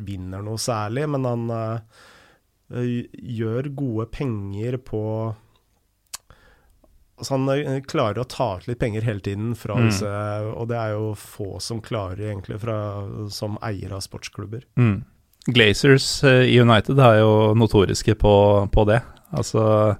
[0.07, 1.99] vinner noe særlig, men han uh,
[2.71, 5.03] gjør gode penger på
[7.17, 9.85] Altså han klarer å ta ut litt penger hele tiden fra mm.
[9.87, 10.09] disse,
[10.51, 12.75] og det er jo få som klarer egentlig fra,
[13.33, 14.67] som eier av sportsklubber.
[14.77, 14.99] Mm.
[15.47, 18.33] Glazers eh, i United er jo notoriske på,
[18.71, 18.99] på, det.
[19.31, 19.95] Altså,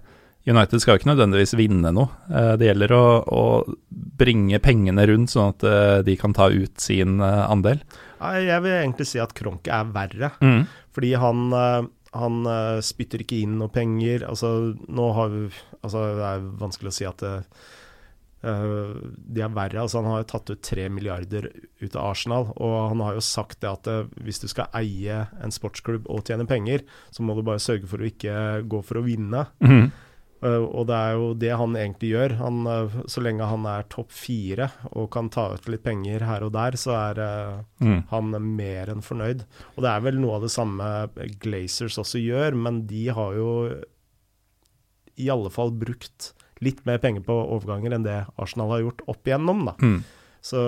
[0.47, 2.11] United skal jo ikke nødvendigvis vinne noe.
[2.27, 3.43] Eh, det gjelder å, å
[4.19, 7.79] bringe pengene rundt, sånn at eh, de kan ta ut sin andel.
[8.17, 10.61] Jeg vil egentlig si at Kronke er verre, mm.
[10.95, 11.43] fordi han,
[12.17, 12.37] han
[12.81, 14.25] spytter ikke inn noe penger.
[14.25, 15.43] Altså, nå har vi,
[15.83, 17.35] altså, det er vanskelig å si at det,
[18.41, 19.81] de er verre.
[19.81, 21.49] altså Han har jo tatt ut tre milliarder
[21.81, 22.49] ut av Arsenal.
[22.55, 26.27] Og han har jo sagt det at uh, hvis du skal eie en sportsklubb og
[26.27, 29.47] tjene penger, så må du bare sørge for å ikke gå for å vinne.
[29.63, 29.89] Mm.
[30.37, 32.37] Uh, og det er jo det han egentlig gjør.
[32.43, 32.61] Han,
[33.09, 36.77] så lenge han er topp fire og kan ta ut litt penger her og der,
[36.77, 37.23] så er
[37.81, 37.99] mm.
[38.13, 39.47] han mer enn fornøyd.
[39.75, 40.91] Og det er vel noe av det samme
[41.41, 43.51] Glazers også gjør, men de har jo
[45.17, 49.29] i alle fall brukt litt mer penger på overganger enn det Arsenal har gjort opp
[49.29, 49.65] igjennom.
[49.69, 49.75] da.
[49.81, 49.99] Mm.
[50.47, 50.61] Så,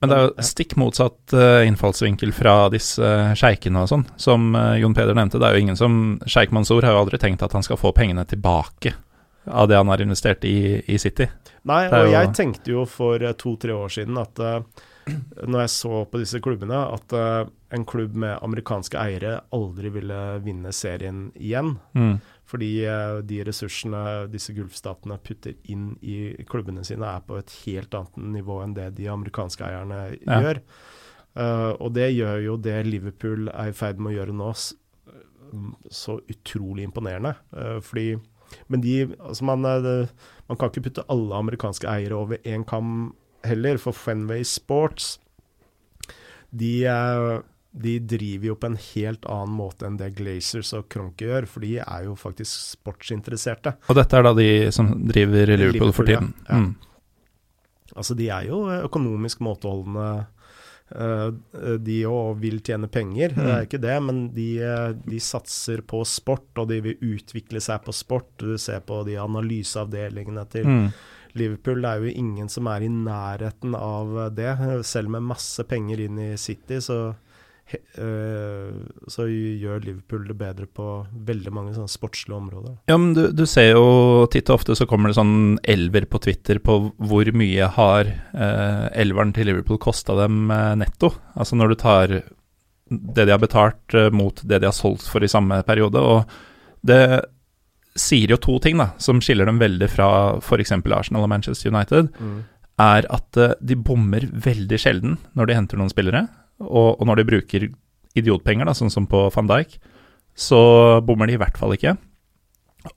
[0.00, 4.04] Men det er jo stikk motsatt uh, innfallsvinkel fra disse uh, sjeikene og sånn.
[4.18, 7.44] Som Jon Peder nevnte, det er jo ingen som Sjeik Mansour har jo aldri tenkt
[7.46, 8.96] at han skal få pengene tilbake
[9.46, 11.28] av det han har investert i, i City.
[11.68, 12.14] Nei, og jo...
[12.14, 14.42] jeg tenkte jo for to-tre år siden at
[15.42, 17.14] når jeg så på disse klubbene, at
[17.74, 21.74] en klubb med amerikanske eiere aldri ville vinne serien igjen.
[21.98, 22.16] Mm.
[22.48, 27.94] Fordi uh, de ressursene disse gulfstatene putter inn i klubbene sine, er på et helt
[27.96, 30.40] annet nivå enn det de amerikanske eierne ja.
[30.42, 30.62] gjør.
[31.32, 34.50] Uh, og det gjør jo det Liverpool er i ferd med å gjøre nå,
[35.92, 37.34] så utrolig imponerende.
[37.54, 38.14] Uh, fordi
[38.68, 43.14] Men de Altså, man, man kan ikke putte alle amerikanske eiere over én kam
[43.44, 45.16] heller, for Fenway Sports
[46.52, 46.84] de
[47.72, 51.64] de driver jo på en helt annen måte enn det Glazers og Kronke gjør, for
[51.64, 53.78] de er jo faktisk sportsinteresserte.
[53.88, 56.34] Og dette er da de som driver Liverpool, Liverpool for tiden?
[56.50, 56.60] Ja.
[56.60, 56.74] Mm.
[57.92, 60.10] Altså, de er jo økonomisk måteholdende,
[60.96, 61.32] uh,
[61.80, 63.40] de òg vil tjene penger, mm.
[63.40, 64.50] det er ikke det, men de,
[65.08, 68.30] de, satser på sport, og de vil utvikle seg på sport.
[68.40, 70.86] Du ser på de analyseavdelingene til mm.
[71.40, 74.52] Liverpool det er jo ingen som er i nærheten av det.
[74.84, 77.31] Selv med masse penger inn i City, så Eh,
[79.08, 80.86] så gjør Liverpool det bedre på
[81.24, 82.74] veldig mange sånne sportslige områder.
[82.90, 86.20] Ja, men du, du, ser jo titt og ofte så kommer det sånn elver på
[86.20, 91.14] Twitter på hvor mye har eh, elveren til Liverpool kosta dem eh, netto.
[91.32, 92.14] Altså når du tar
[92.92, 96.00] det de har betalt eh, mot det de har solgt for i samme periode.
[96.00, 97.02] Og det
[97.98, 100.08] sier jo to ting da, som skiller dem veldig fra
[100.40, 100.74] f.eks.
[100.80, 102.12] Arsenal og Manchester United.
[102.18, 102.38] Mm.
[102.82, 106.26] Er at eh, de bommer veldig sjelden når de henter noen spillere.
[106.62, 107.68] Og, og, når de bruker
[108.18, 109.78] idiotpenger, da, sånn som på van Dijk,
[110.34, 110.62] så
[111.04, 111.96] bommer de i hvert fall ikke.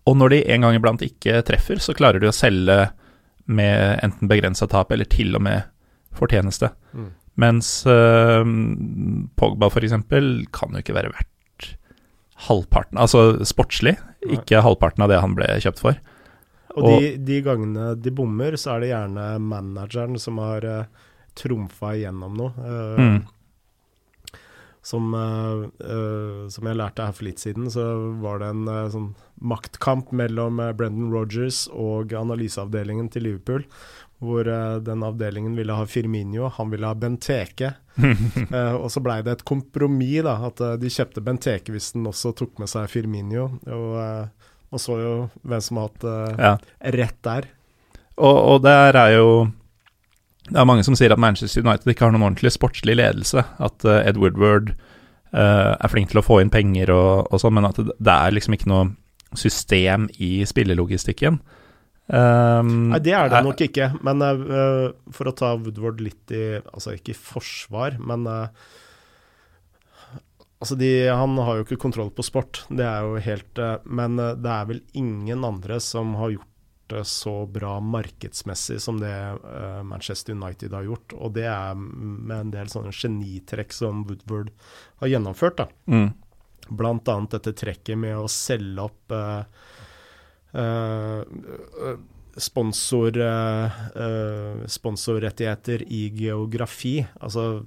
[0.10, 2.78] Og når de en gang iblant ikke treffer, så klarer de å selge
[3.46, 5.68] med enten begrensa tap eller til og med
[6.16, 6.72] fortjeneste.
[6.96, 7.12] Mm.
[7.42, 8.42] Mens uh,
[9.38, 9.96] Pogba f.eks.
[10.56, 11.70] kan jo ikke være verdt
[12.48, 13.96] halvparten, altså sportslig,
[14.26, 14.40] Nei.
[14.40, 16.00] ikke halvparten av det han ble kjøpt for.
[16.76, 21.06] Og, og de, de, gangene de bommer, så er det gjerne manageren som har uh,
[21.38, 22.52] trumfa igjennom noe.
[22.60, 23.22] Uh, mm
[24.86, 27.84] som, uh, som, jeg lærte her for litt siden, så
[28.22, 29.12] var det en uh, sånn
[29.42, 33.66] maktkamp mellom uh, Brendan Rogers og analyseavdelingen til Liverpool.
[34.24, 37.74] Hvor den avdelingen ville ha Firminio, han ville ha Benteke.
[38.80, 42.62] og så blei det et kompromiss, da, at de kjøpte Benteke hvis den også tok
[42.64, 43.50] med seg Firminio.
[43.68, 44.32] Og
[44.74, 45.12] og så jo
[45.46, 46.54] hvem som har hatt ja.
[46.96, 47.46] rett der.
[48.16, 49.28] Og, og der er jo
[50.46, 53.42] det er mange som sier at Manchester United ikke har noen ordentlig sportslig ledelse.
[53.42, 54.76] At uh, Ed Woodward
[55.34, 58.14] uh, er flink til å få inn penger og, og sånn, men at det, det,
[58.14, 58.92] er liksom ikke noe
[59.36, 61.42] system i spillelogistikken.
[62.06, 63.90] Um, Nei, det er det er, nok ikke.
[64.06, 68.28] Men uh, for å ta Woodward litt i Altså ikke i forsvar, men
[70.62, 74.52] Altså de, Han har jo ikke kontroll på sport, det er jo helt Men det
[74.54, 76.55] er vel ingen andre som har gjort
[77.04, 79.14] så bra markedsmessig som det
[79.44, 81.16] uh, Manchester United har gjort.
[81.18, 84.52] Og det er med en del sånne genitrekk som Woodward
[85.02, 85.64] har gjennomført.
[85.64, 85.68] da.
[85.90, 86.12] Mm.
[86.70, 89.18] Blant annet dette trekket med å selge opp
[92.42, 93.18] sponsor,
[94.72, 96.96] sponsorrettigheter i geografi.
[97.20, 97.66] Altså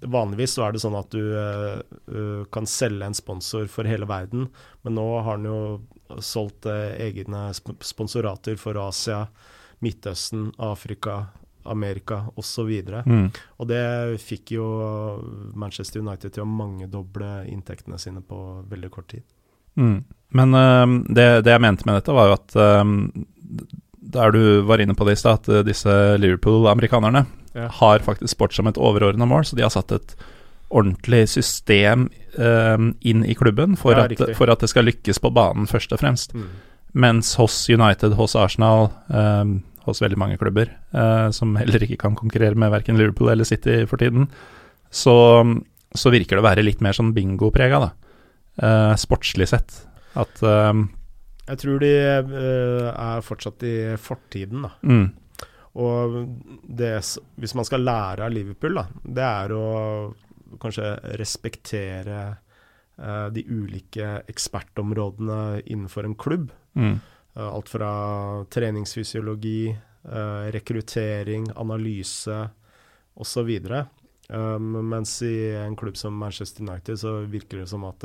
[0.00, 4.48] Vanligvis så er det sånn at du kan selge en sponsor for hele verden,
[4.82, 5.58] men nå har han jo
[6.18, 9.24] solgt uh, egne sponsorater for Asia,
[9.80, 11.24] Midtøsten, Afrika,
[11.64, 12.70] Amerika osv.
[13.04, 13.28] Mm.
[13.60, 13.82] Og det
[14.22, 14.66] fikk jo
[15.54, 18.40] Manchester United til å mangedoble inntektene sine på
[18.70, 19.24] veldig kort tid.
[19.80, 20.00] Mm.
[20.36, 22.58] Men uh, det, det, jeg mente med dette, var jo at
[24.10, 27.66] der du var inne på det i stad, at disse Liverpool-amerikanerne ja.
[27.80, 30.14] har faktisk sport som et overordna mål, så de har satt et
[30.70, 32.08] ordentlig system
[32.40, 36.00] inn i klubben for, ja, at, for, at, det skal lykkes på banen, først og
[36.00, 36.32] fremst.
[36.32, 36.46] Mm.
[37.04, 42.16] Mens hos United, hos Arsenal, um, hos veldig mange klubber, uh, som heller ikke kan
[42.18, 44.28] konkurrere med verken Liverpool eller City for tiden,
[44.90, 45.14] så,
[45.94, 47.92] så virker det å være litt mer sånn bingoprega, da.
[48.60, 49.76] Uh, sportslig sett.
[50.18, 50.88] At um,
[51.46, 51.94] Jeg tror de
[52.26, 54.74] uh, er fortsatt i fortiden, da.
[54.82, 55.06] Mm.
[55.80, 56.16] Og
[56.66, 56.96] det,
[57.38, 59.66] hvis man skal lære av Liverpool, da, det er å
[60.60, 62.20] kanskje respektere
[62.98, 66.50] uh, de ulike ekspertområdene innenfor en klubb.
[66.74, 66.98] Mm.
[67.36, 67.92] Uh, alt fra
[68.50, 69.70] treningsfysiologi,
[70.08, 72.42] uh, rekruttering, analyse
[73.14, 73.50] osv.
[74.30, 78.04] Um, mens i en klubb som Manchester United så virker det som at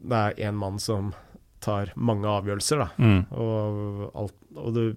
[0.00, 1.12] det er én mann som
[1.60, 2.80] tar mange avgjørelser.
[2.80, 2.88] da.
[2.96, 3.22] Mm.
[3.36, 4.90] Og, alt, og det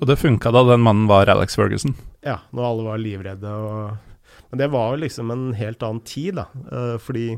[0.00, 1.92] og det funka da den mannen var Alex Ferguson?
[2.24, 3.50] Ja, når alle var livredde.
[3.52, 4.09] Og,
[4.50, 6.46] men det var jo liksom en helt annen tid, da.
[6.70, 7.28] Uh, fordi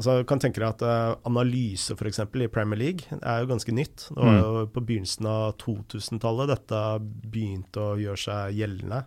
[0.00, 2.22] altså, kan tenke deg at uh, analyse f.eks.
[2.24, 4.08] i Premier League er jo ganske nytt.
[4.10, 4.40] Det var mm.
[4.42, 6.84] jo på begynnelsen av 2000-tallet dette
[7.30, 9.04] begynte å gjøre seg gjeldende.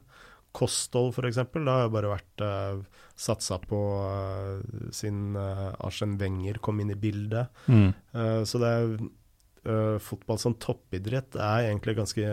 [0.54, 1.42] Kosthold f.eks.
[1.56, 4.62] Da har jo bare vært uh, satsa på uh,
[4.94, 7.52] siden uh, Arsen Wenger kom inn i bildet.
[7.68, 7.92] Mm.
[8.14, 8.96] Uh, så det er
[9.70, 12.24] uh, fotball som toppidrett er egentlig ganske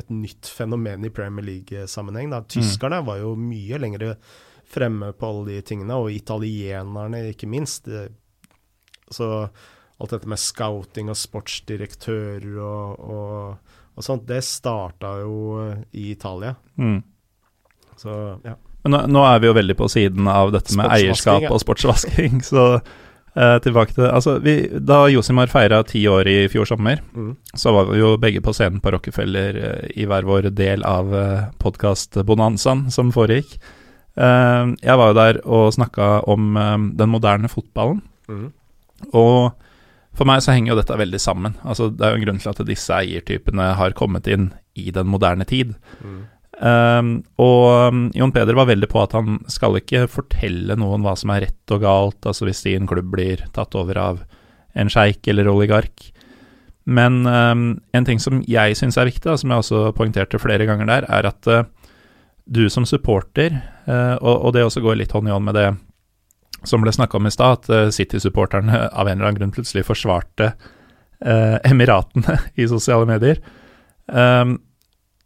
[0.00, 2.30] et nytt fenomen i Premier League-sammenheng.
[2.32, 2.46] Mm.
[2.50, 3.10] Tyskerne mm.
[3.10, 4.14] var jo mye lenger
[4.70, 7.90] fremme på alle de tingene, og italienerne ikke minst.
[9.10, 9.28] Så
[10.00, 15.36] alt dette med scouting og sportsdirektører og, og, og sånt, det starta jo
[15.90, 16.54] i Italia.
[16.80, 17.00] Mm.
[18.00, 18.16] Så,
[18.46, 18.56] ja.
[18.84, 22.40] Men nå, nå, er vi jo veldig på siden av dette med eierskap og sportsvasking,
[22.52, 22.64] så
[23.30, 27.36] Eh, tilbake til Altså, vi, da Josimar feira ti år i fjor sommer, mm.
[27.54, 31.12] så var vi jo begge på scenen på Rockefeller uh, i hver vår del av
[31.14, 33.54] uh, podkast-bonanzaen som foregikk.
[34.18, 38.02] Uh, jeg var jo der og snakka om eh, den moderne fotballen.
[38.26, 38.48] Mm.
[39.14, 39.54] Og
[40.18, 41.54] for meg så henger jo dette veldig sammen.
[41.62, 45.06] Altså, det er jo en grunn til at disse eiertypene har kommet inn i den
[45.08, 45.76] moderne tid.
[46.02, 46.24] Mm.
[46.60, 51.14] Um, og um, Jon Peder var veldig på at han skal ikke fortelle noen hva
[51.16, 54.20] som er rett og galt, altså hvis din klubb blir tatt over av
[54.76, 56.10] en sjeik eller oligark.
[56.84, 57.64] Men um,
[57.96, 61.30] en ting som jeg syns er viktig, som jeg også poengterte flere ganger der, er
[61.32, 61.64] at uh,
[62.44, 63.56] du som supporter,
[63.88, 65.68] uh, og, og, det også går litt hånd i hånd med det
[66.68, 69.86] som ble snakka om i stad, at uh, City-supporterne av en eller annen grunn plutselig
[69.88, 70.52] forsvarte
[71.68, 73.42] Emiratene i sosiale medier.
[74.08, 74.54] Um,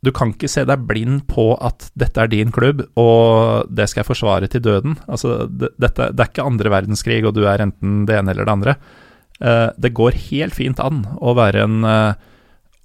[0.04, 4.02] du kan ikke se deg blind på at dette er din klubb, og det skal
[4.02, 4.98] jeg forsvare til døden.
[5.08, 8.48] Altså, det, dette, det er ikke andre verdenskrig, og du er enten det ene eller
[8.48, 8.76] det andre.
[9.40, 12.14] Uh, det går helt fint an å være en uh,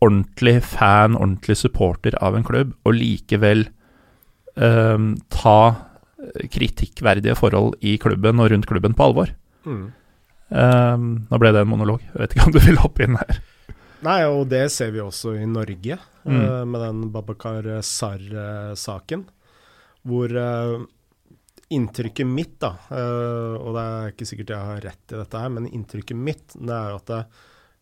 [0.03, 3.67] ordentlig fan, ordentlig supporter av en klubb, og likevel
[4.57, 4.97] uh,
[5.33, 5.59] ta
[6.51, 9.31] kritikkverdige forhold i klubben og rundt klubben på alvor.
[9.67, 9.87] Mm.
[10.49, 12.01] nå ble det en monolog.
[12.09, 13.39] Jeg vet ikke om du vil hoppe inn her.
[14.05, 15.97] Nei, og det ser vi også i Norge,
[16.29, 16.39] mm.
[16.39, 19.25] uh, med den Babakar Sar-saken.
[20.07, 20.79] Hvor uh,
[21.69, 25.53] inntrykket mitt, da, uh, og det er ikke sikkert jeg har rett i dette her,
[25.53, 27.21] men inntrykket mitt det er at det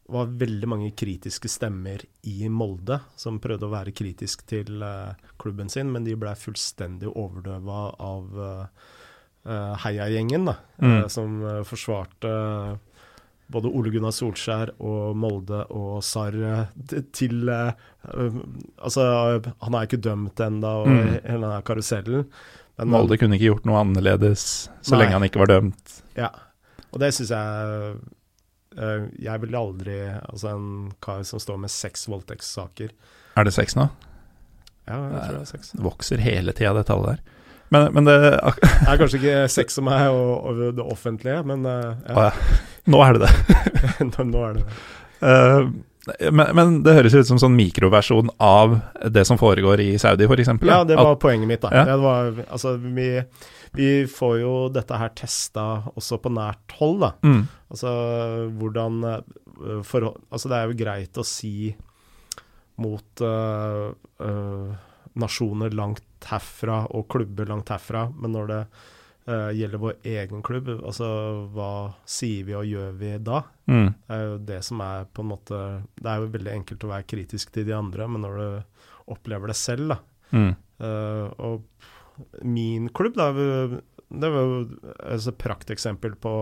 [0.08, 2.00] var veldig mange kritiske stemmer
[2.32, 4.80] i Molde som prøvde å være kritisk til
[5.36, 8.40] klubben sin, men de ble fullstendig overdøva av
[9.84, 11.10] heiagjengen, da, mm.
[11.12, 11.36] som
[11.68, 12.32] forsvarte
[13.52, 17.72] både Ole Gunnar Solskjær og Molde og Sarr eh, til uh,
[18.08, 19.06] Altså,
[19.64, 21.08] han er ikke dømt ennå, og mm.
[21.26, 22.28] hele denne karusellen.
[22.78, 24.44] Men, Molde kunne ikke gjort noe annerledes
[24.82, 25.02] så nei.
[25.02, 25.96] lenge han ikke var dømt.
[26.20, 26.30] Ja,
[26.92, 27.96] og det syns jeg
[28.78, 32.94] uh, Jeg vil aldri Altså, en kar som står med seks voldtektssaker
[33.38, 33.90] Er det seks nå?
[34.88, 35.74] Ja, jeg tror det er seks.
[35.76, 37.34] Det vokser hele tida, det tallet der.
[37.76, 41.98] Men, men det Det er kanskje ikke seks som er og det offentlige, men uh,
[42.08, 42.30] ja.
[42.88, 43.34] Nå er det det.
[44.32, 44.80] nå, er det det.
[45.22, 45.70] Uh,
[46.32, 48.78] men, men, det høres ut som sånn mikroversjon av
[49.12, 50.54] det som foregår i Saudi, f.eks.
[50.64, 51.62] Ja, det var At, poenget mitt.
[51.66, 51.74] da.
[51.76, 51.84] Ja.
[51.90, 53.10] Det var, altså, vi,
[53.76, 57.02] vi, får jo dette her testa også på nært hold.
[57.04, 57.12] da.
[57.28, 57.44] Mm.
[57.68, 57.92] Altså
[58.56, 59.04] hvordan
[59.84, 61.74] for, Altså, det er jo greit å si
[62.78, 63.90] mot uh,
[64.22, 64.76] uh,
[65.18, 68.62] nasjoner langt herfra og klubber langt herfra, men når det
[69.30, 71.08] uh, gjelder vår egen klubb, altså
[71.54, 71.72] hva
[72.08, 73.44] sier vi og gjør vi da?
[73.70, 73.90] Mm.
[73.92, 75.60] Det er jo det som er på en måte
[75.98, 78.82] Det er jo veldig enkelt å være kritisk til de andre, men når du
[79.14, 80.00] opplever det selv, da
[80.32, 80.52] mm.
[81.44, 84.60] Og min klubb, da, det var jo
[85.08, 86.34] et prakteksempel på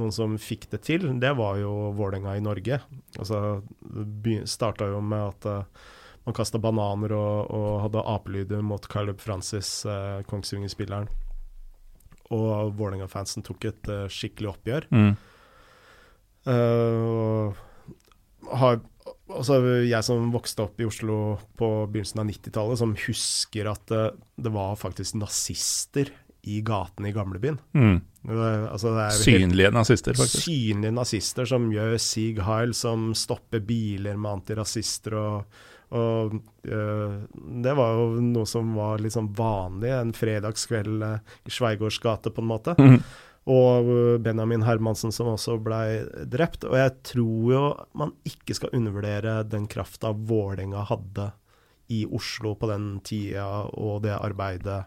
[0.00, 2.80] noen som fikk det til, det var jo Vålerenga i Norge.
[3.18, 3.62] Altså,
[4.24, 5.90] det starta jo med at uh,
[6.24, 11.10] man kasta bananer og, og hadde apelyder mot Caleb Francis, uh, Kongsvinger-spilleren.
[12.32, 14.88] Og Vålerenga-fansen tok et uh, skikkelig oppgjør.
[14.92, 15.12] Mm.
[18.50, 18.80] har,
[19.30, 21.18] altså jeg som vokste opp i Oslo
[21.60, 24.02] på begynnelsen av 90-tallet, som husker at det,
[24.42, 26.10] det var faktisk nazister
[26.42, 27.58] i gatene i gamlebyen.
[27.78, 28.00] Mm.
[28.26, 30.44] Altså, synlige nazister, faktisk.
[30.48, 35.62] Synlige nazister som gjør Sig Heil, som stopper biler med antirasister og,
[35.92, 37.18] og øh,
[37.64, 42.32] Det var jo noe som var litt sånn vanlig en fredagskveld øh, i Sveigårds gate,
[42.32, 42.76] på en måte.
[42.80, 42.98] Mm.
[43.52, 43.88] Og
[44.22, 46.62] Benjamin Hermansen som også blei drept.
[46.68, 47.62] Og jeg tror jo
[47.98, 51.32] man ikke skal undervurdere den krafta Vålerenga hadde
[51.90, 54.84] i Oslo på den tida, og det arbeidet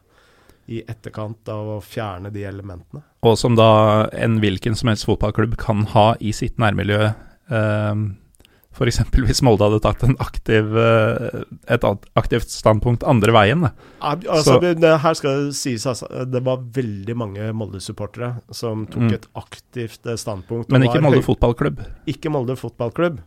[0.66, 3.04] i etterkant av å fjerne de elementene.
[3.26, 7.12] Og som da en hvilken som helst fotballklubb kan ha i sitt nærmiljø.
[7.54, 7.94] Eh,
[8.76, 9.00] F.eks.
[9.16, 10.76] hvis Molde hadde tatt aktiv,
[11.72, 11.86] et
[12.20, 13.64] aktivt standpunkt andre veien.
[14.04, 19.16] Altså, det, her skal det sies altså, det var veldig mange Molde-supportere som tok mm.
[19.16, 20.74] et aktivt standpunkt.
[20.76, 21.82] Men ikke Molde fotballklubb?
[22.12, 23.24] Ikke Molde fotballklubb.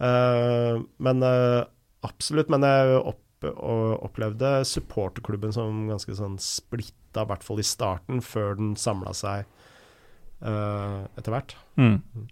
[0.00, 1.64] Uh, men uh,
[2.06, 2.52] absolutt.
[2.52, 8.58] Men jeg opp opplevde supporterklubben som ganske sånn splitta, i hvert fall i starten, før
[8.58, 9.46] den samla seg
[10.44, 11.56] uh, etter hvert.
[11.80, 12.26] Mm.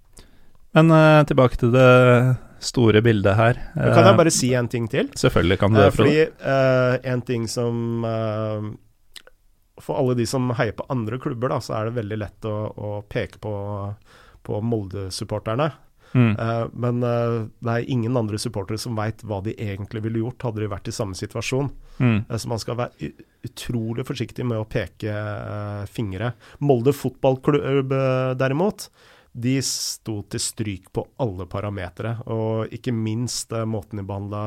[0.76, 1.88] Men uh, tilbake til det
[2.64, 3.58] store bildet her.
[3.76, 5.10] Uh, kan jeg bare si en ting til?
[5.18, 5.90] Selvfølgelig kan du det.
[5.96, 6.28] fordi
[7.12, 8.04] en ting som
[9.78, 12.56] For alle de som heier på andre klubber, da, så er det veldig lett å,
[12.74, 13.52] å peke på,
[14.42, 15.70] på Molde-supporterne.
[16.12, 16.36] Mm.
[16.36, 20.48] Uh, men uh, det er ingen andre supportere som veit hva de egentlig ville gjort,
[20.48, 21.70] hadde de vært i samme situasjon.
[21.98, 22.18] Mm.
[22.30, 23.12] Uh, så man skal være
[23.48, 25.12] utrolig forsiktig med å peke
[25.92, 26.32] fingre.
[26.64, 27.92] Molde fotballklubb
[28.40, 28.88] derimot,
[29.38, 32.16] de sto til stryk på alle parametere.
[32.32, 34.42] Og ikke minst måten de behandla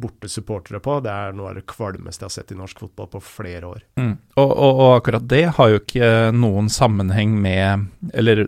[0.00, 0.98] borte supportere på.
[1.04, 3.86] Det er noe av det kvalmeste jeg har sett i norsk fotball på flere år.
[4.00, 4.14] Mm.
[4.40, 8.46] Og, og, og akkurat det har jo ikke noen sammenheng med Eller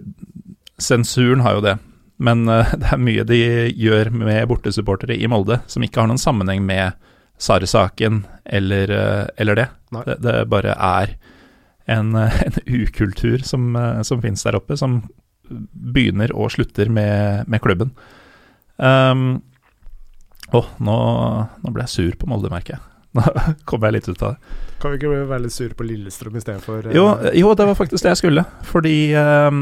[0.81, 1.79] sensuren har jo det
[2.23, 3.41] men uh, det er mye de
[3.75, 6.99] gjør med bortesupportere i Molde som ikke har noen sammenheng med
[7.43, 8.91] Sare-saken eller,
[9.41, 9.65] eller, det.
[10.07, 10.15] det.
[10.23, 10.35] det.
[10.47, 11.15] bare er
[11.91, 12.15] en,
[12.47, 13.75] en ukultur som,
[14.07, 15.01] som finnes der oppe, som
[15.73, 17.93] begynner og slutter med, med klubben.
[18.77, 19.43] Um,
[20.53, 20.97] oh, nå,
[21.63, 22.87] nå ble jeg sur på Molde, merker jeg.
[23.17, 23.23] Nå
[23.69, 24.55] kom jeg litt ut av det.
[24.81, 26.95] Kan vi ikke være litt sure på Lillestrøm istedenfor uh...
[26.97, 27.05] jo,
[27.37, 28.45] jo, det var faktisk det jeg skulle.
[28.67, 29.59] Fordi um,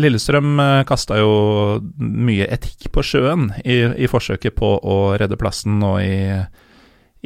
[0.00, 1.34] Lillestrøm uh, kasta jo
[2.00, 6.16] mye etikk på sjøen i, i, forsøket på å redde plassen nå i,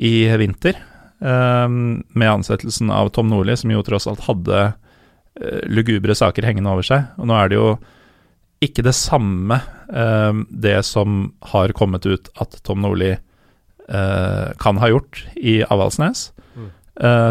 [0.03, 0.83] i vinter.
[1.21, 4.71] Um, med ansettelsen av Tom Nordli, som jo tross alt hadde
[5.70, 7.07] lugubre saker hengende over seg.
[7.20, 7.68] Og nå er det jo
[8.64, 14.91] ikke det samme, um, det som har kommet ut at Tom Nordli uh, kan ha
[14.93, 16.68] gjort i Avaldsnes, mm.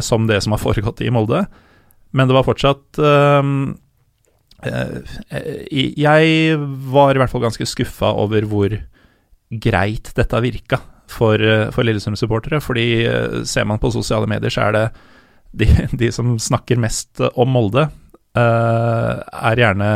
[0.02, 1.43] som det som har foregått i Molde.
[2.18, 2.97] Men det var fortsatt
[5.70, 6.56] Jeg
[6.89, 8.74] var i hvert fall ganske skuffa over hvor
[9.62, 11.38] greit dette virka for,
[11.76, 12.64] for Lillesund-supportere.
[12.66, 12.88] Fordi
[13.45, 14.86] ser man på sosiale medier, så er det
[15.52, 17.89] de, de som snakker mest om Molde,
[18.39, 19.88] er gjerne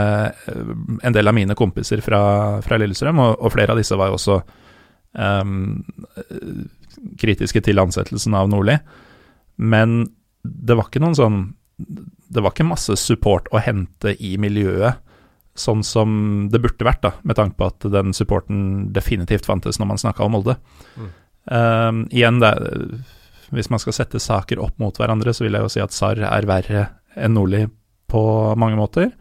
[1.05, 4.17] en del av mine kompiser fra, fra Lillestrøm, og, og, flere av disse var jo
[4.17, 4.39] også
[5.13, 5.83] um,
[7.21, 8.77] kritiske til ansettelsen av Nordli.
[9.61, 10.01] Men
[10.43, 11.35] det var ikke noen sånn
[11.77, 14.99] Det var ikke masse support å hente i miljøet,
[15.53, 19.91] sånn som det burde vært, da, med tanke på at den supporten definitivt fantes når
[19.91, 20.55] man snakka om Molde.
[20.97, 21.11] Mm.
[21.43, 22.53] Um, igjen, det,
[23.53, 26.21] hvis man skal sette saker opp mot hverandre, så vil jeg jo si at SAR
[26.25, 27.65] er verre enn Nordli
[28.11, 28.23] på
[28.59, 29.11] mange måter.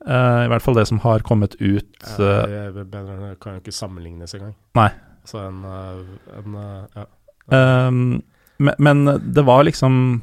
[0.00, 3.60] Uh, I hvert fall det som har kommet ut uh, ja, det bedre, kan jo
[3.60, 4.54] ikke sammenlignes engang.
[4.78, 4.88] Nei.
[5.28, 6.56] Så en, en
[6.96, 7.04] ja.
[7.52, 8.22] Um,
[8.60, 10.22] men, men, det var liksom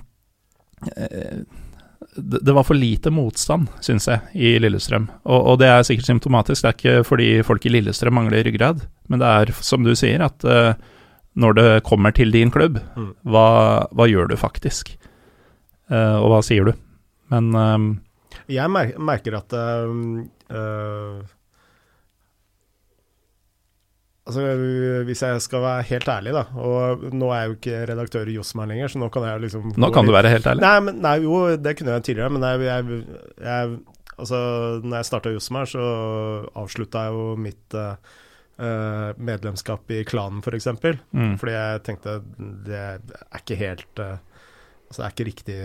[0.96, 1.40] eh,
[2.16, 5.08] det, det var for lite motstand, syns jeg, i Lillestrøm.
[5.26, 6.64] Og, og, det er sikkert symptomatisk.
[6.64, 10.22] Det er ikke fordi folk i Lillestrøm mangler ryggrad, men det er som du sier,
[10.26, 10.74] at uh,
[11.38, 13.14] når det kommer til din klubb, mm.
[13.30, 13.48] hva,
[13.94, 14.96] hva, gjør du faktisk?
[15.92, 16.74] Uh, og hva sier du?
[17.32, 17.88] Men um,
[18.52, 21.24] Jeg merker at uh,
[24.28, 24.44] Altså,
[25.08, 28.36] Hvis jeg skal være helt ærlig, da Og nå er jeg jo ikke redaktør i
[28.36, 30.66] Josmar lenger, så nå kan jeg liksom Nå kan du være helt ærlig?
[30.66, 33.04] Nei, men, nei jo, det kunne jeg tidligere, men jeg, jeg,
[33.48, 33.78] jeg
[34.18, 34.38] Altså,
[34.82, 35.82] når jeg starta Josmar, så
[36.58, 38.16] avslutta jeg jo mitt uh,
[38.58, 40.48] medlemskap i klanen, f.eks.
[40.48, 41.00] For eksempel.
[41.14, 41.36] mm.
[41.38, 42.16] Fordi jeg tenkte
[42.66, 44.18] det er ikke helt uh,
[44.88, 45.56] Altså, det er ikke riktig,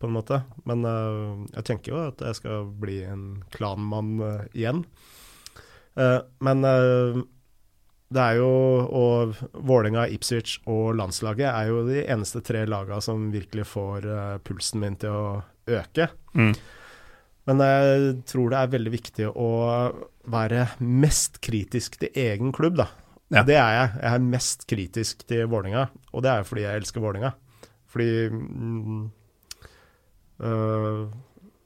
[0.00, 0.38] på en måte.
[0.64, 4.14] Men uh, jeg tenker jo at jeg skal bli en klanmann
[4.54, 4.86] igjen.
[6.40, 8.48] men det er jo
[8.96, 14.06] Og Vålerenga, Ipswich og landslaget er jo de eneste tre lagene som virkelig får
[14.46, 16.08] pulsen min til å øke.
[16.32, 16.54] Mm.
[17.50, 19.50] Men jeg tror det er veldig viktig å
[20.30, 22.86] være mest kritisk til egen klubb, da.
[23.30, 23.42] Ja.
[23.46, 23.88] Det er jeg.
[24.02, 27.32] Jeg er mest kritisk til Vålerenga, og det er fordi jeg elsker Vålerenga.
[27.90, 29.02] Fordi mm,
[30.46, 31.02] øh,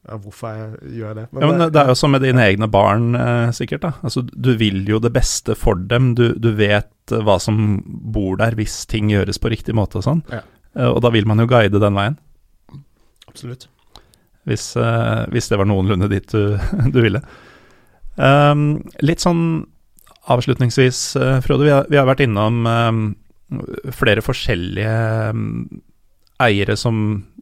[0.05, 1.27] ja, hvorfor jeg gjør jeg det?
[1.33, 3.85] Men, ja, men det er jo som med dine egne barn, eh, sikkert.
[3.85, 3.93] da.
[4.05, 6.15] Altså, Du vil jo det beste for dem.
[6.15, 10.09] Du, du, vet eh, hva som bor der hvis ting gjøres på riktig måte og
[10.09, 10.25] sånn.
[10.33, 10.43] Ja.
[10.77, 12.19] Eh, og da vil man jo guide den veien.
[13.29, 13.69] Absolutt.
[14.49, 16.57] Hvis, eh, hvis det var noenlunde dit du,
[16.95, 17.23] du ville.
[18.15, 19.65] Um, litt sånn
[20.31, 21.67] avslutningsvis, uh, Frode.
[21.67, 23.03] Vi har, vi har, vært innom um,
[23.93, 24.95] flere forskjellige
[25.35, 25.67] um,
[26.43, 26.97] eiere som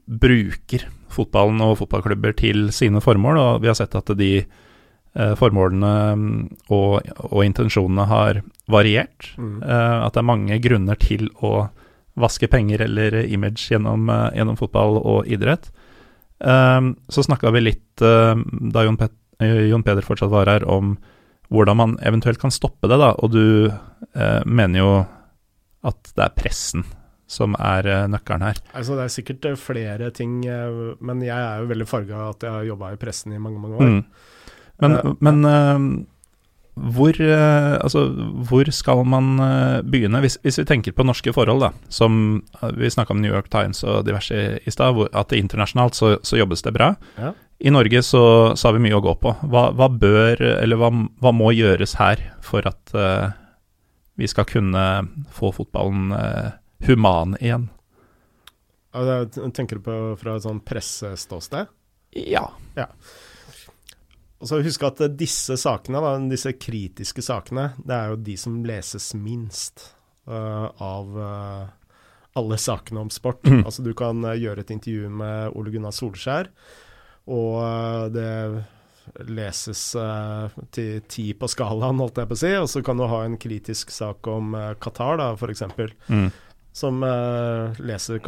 [0.06, 5.92] bruker fotballen og fotballklubber til sine formål, og vi har sett at de uh, formålene
[6.72, 6.98] og,
[7.28, 8.42] og, intensjonene har
[8.72, 9.32] variert.
[9.36, 9.60] Mm.
[9.62, 11.68] Uh, at det er mange grunner til å
[12.20, 15.70] vaske penger eller image gjennom, uh, gjennom fotball og idrett.
[16.42, 18.34] Eh, så snakka vi litt, eh,
[18.74, 20.96] da Jon, Pet Jon, Peder fortsatt var her, om
[21.50, 23.10] hvordan man eventuelt kan stoppe det, da.
[23.18, 24.92] Og du eh, mener jo
[25.82, 26.84] at det er pressen
[27.32, 28.58] som er uh, nøkkelen her?
[28.76, 32.44] Altså, det er sikkert uh, flere ting, uh, men jeg er jo veldig farga at
[32.44, 33.88] jeg har jobba i pressen i mange, mange år.
[33.88, 34.02] Mm.
[34.82, 35.48] Men, men
[36.72, 38.06] hvor, altså,
[38.48, 39.36] hvor, skal man
[39.84, 42.40] begynne, hvis, hvis, vi tenker på norske forhold, da, som
[42.78, 46.64] vi snakka om New York Times og diverse i stad, at internasjonalt så, så, jobbes
[46.64, 46.94] det bra.
[47.18, 47.34] Ja.
[47.60, 48.24] I Norge så,
[48.56, 49.34] så, har vi mye å gå på.
[49.52, 50.88] Hva, hva bør, eller hva,
[51.20, 52.96] hva, må gjøres her for at
[54.16, 54.86] vi skal kunne
[55.32, 56.16] få fotballen
[56.86, 57.68] human igjen.
[58.92, 61.70] Tenker du på fra et sånn presseståsted?
[62.12, 62.44] Ja.
[62.76, 62.88] ja.
[64.42, 68.58] Og så Husk at disse sakene, da, disse kritiske sakene, det er jo de som
[68.66, 69.86] leses minst
[70.26, 71.70] uh, av uh,
[72.38, 73.46] alle sakene om sport.
[73.46, 73.62] Mm.
[73.62, 76.50] Altså Du kan uh, gjøre et intervju med Ole Gunnar Solskjær,
[77.30, 78.64] og det
[79.30, 79.80] leses
[80.74, 82.50] til ti på skalaen, holdt jeg på å si.
[82.58, 85.62] Og så kan du ha en kritisk sak om Qatar, da, f.eks.
[86.10, 86.32] Mm
[86.72, 88.20] som uh, leser,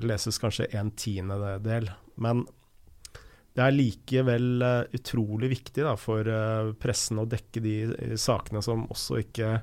[0.00, 1.90] leses kanskje en tiendedel.
[2.20, 2.46] Men
[3.56, 7.76] det er likevel uh, utrolig viktig da, for uh, pressen å dekke de
[8.20, 9.54] sakene som også ikke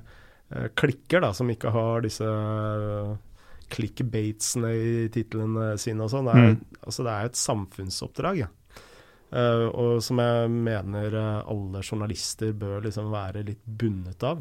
[0.80, 2.24] klikker, da, som ikke har disse
[3.68, 6.30] clickbatesene i titlene sine og sånn.
[6.30, 6.78] Det, mm.
[6.86, 8.40] altså, det, er et samfunnsoppdrag.
[8.40, 8.48] Ja.
[9.76, 14.40] og som jeg mener alle journalister bør liksom være litt bundet av.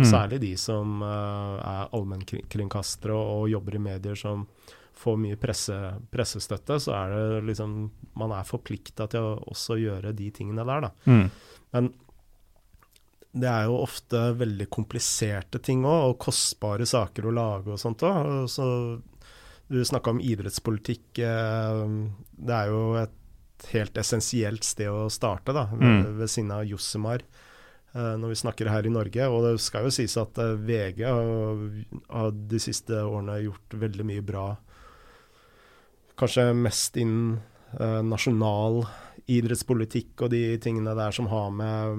[0.00, 0.06] Mm.
[0.08, 4.46] Særlig de som er allmennkringkastere og, og jobber i medier som
[4.98, 5.76] får mye presse,
[6.12, 7.76] pressestøtte, så er det liksom
[8.18, 10.90] Man er forplikta til å også gjøre de tingene der, da.
[11.08, 11.28] Mm.
[11.72, 11.92] Men
[13.32, 18.04] det er jo ofte veldig kompliserte ting òg, og kostbare saker å lage og sånt
[18.04, 18.50] òg.
[18.52, 18.66] Så
[19.72, 21.22] du snakka om idrettspolitikk.
[21.24, 21.86] Eh,
[22.36, 26.04] det er jo et helt essensielt sted å starte, da, ved, mm.
[26.20, 27.24] ved siden av Jossemar.
[27.92, 29.28] Eh, når vi snakker her i Norge.
[29.28, 34.24] Og det skal jo sies at eh, VG har de siste årene gjort veldig mye
[34.24, 34.46] bra.
[36.22, 37.40] Kanskje mest innen
[37.80, 38.84] uh, nasjonal
[39.26, 41.96] idrettspolitikk og de tingene der som har med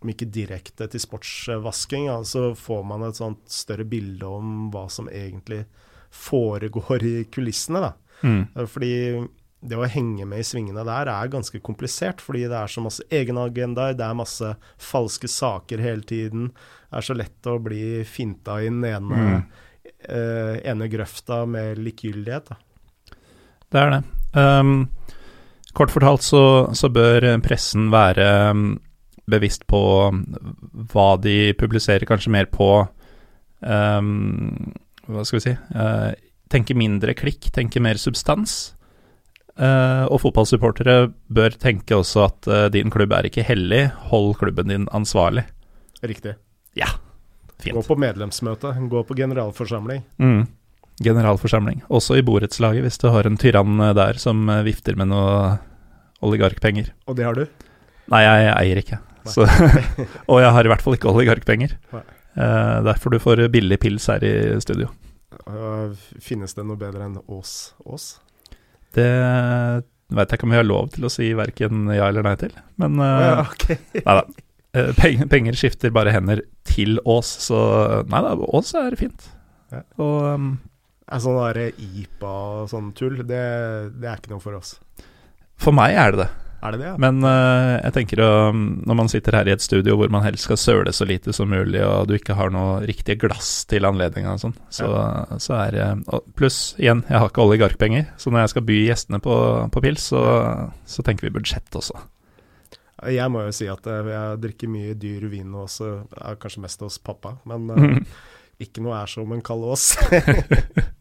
[0.00, 5.08] Om ikke direkte til sportsvasking, så får man et sånt større bilde om hva som
[5.08, 5.66] egentlig
[6.10, 7.80] foregår i kulissene.
[7.84, 7.90] da.
[8.22, 8.66] Mm.
[8.68, 8.94] Fordi
[9.60, 13.04] det å henge med i svingene der er ganske komplisert, fordi det er så masse
[13.12, 16.48] egenagendaer, det er masse falske saker hele tiden.
[16.88, 19.44] Det er så lett å bli finta i den ene, mm.
[20.08, 22.54] uh, ene grøfta med likegyldighet.
[22.54, 22.60] Da.
[23.70, 24.00] Det er det.
[24.34, 24.88] Um,
[25.74, 26.42] kort fortalt så,
[26.76, 28.64] så, bør pressen være um,
[29.30, 29.82] bevisst på
[30.92, 32.70] hva de publiserer, kanskje mer på
[33.62, 34.74] um,
[35.10, 36.10] Hva skal vi si uh,
[36.50, 38.72] Tenke mindre klikk, tenke mer substans.
[39.60, 44.72] Uh, og fotballsupportere bør tenke også at uh, din klubb er ikke hellig, hold klubben
[44.72, 45.44] din ansvarlig.
[46.02, 46.32] Riktig.
[46.74, 46.88] Ja,
[47.60, 47.76] fint.
[47.76, 50.02] Gå på medlemsmøte, gå på generalforsamling.
[50.18, 50.42] Mm.
[51.04, 51.82] Generalforsamling.
[51.88, 55.58] Også i borettslaget, hvis du har en tyrann eh, der som eh, vifter med noe
[56.24, 56.92] oligarkpenger.
[57.08, 57.46] Og det har du?
[58.12, 59.00] Nei, jeg eier ikke.
[59.28, 59.44] Så,
[60.30, 61.76] og jeg har i hvert fall ikke oligarkpenger.
[61.94, 62.02] Nei.
[62.40, 64.90] Eh, derfor du får billig pils her i studio.
[65.46, 67.72] Uh, finnes det noe bedre enn Ås?
[67.86, 68.12] Ås?
[68.94, 69.06] Det
[70.10, 72.54] veit jeg ikke om vi har lov til å si verken ja eller nei til,
[72.82, 73.78] men uh, ja, okay.
[74.06, 74.24] Nei da.
[74.70, 77.60] Eh, peng, penger skifter bare hender til Ås, så
[78.10, 79.30] nei da, Ås er fint.
[79.70, 79.82] Ja.
[80.02, 80.50] Og um,
[81.10, 83.42] Er sånn derre IPA og sånn tull, det,
[83.98, 84.76] det er ikke noe for oss.
[85.58, 86.30] for meg er det det.
[86.60, 86.88] Er det det?
[86.90, 86.96] Ja?
[87.00, 90.44] Men uh, jeg tenker uh, når man sitter her i et studio hvor man helst
[90.44, 94.36] skal søle så lite som mulig, og du ikke har noe riktige glass til anledninga
[94.36, 94.90] og sånn, så,
[95.40, 95.88] så er det
[96.36, 99.36] Pluss, igjen, jeg har ikke oligarkpenger, så når jeg skal by gjestene på,
[99.72, 100.24] på pils, så,
[100.84, 101.96] så tenker vi budsjett også.
[103.08, 106.02] Jeg må jo si at øh, jeg drikker mye dyr vin også,
[106.42, 107.38] kanskje mest hos pappa.
[107.48, 107.96] Men øh,
[108.64, 109.94] ikke noe er som en kald Ås.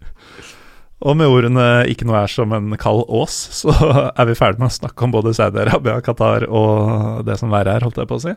[1.00, 3.72] Og med ordene 'ikke noe er som en kald ås', så
[4.20, 7.86] er vi ferdig med å snakke om både Saudi-Arabia, Qatar og det som verre er,
[7.88, 8.34] holdt jeg på å si.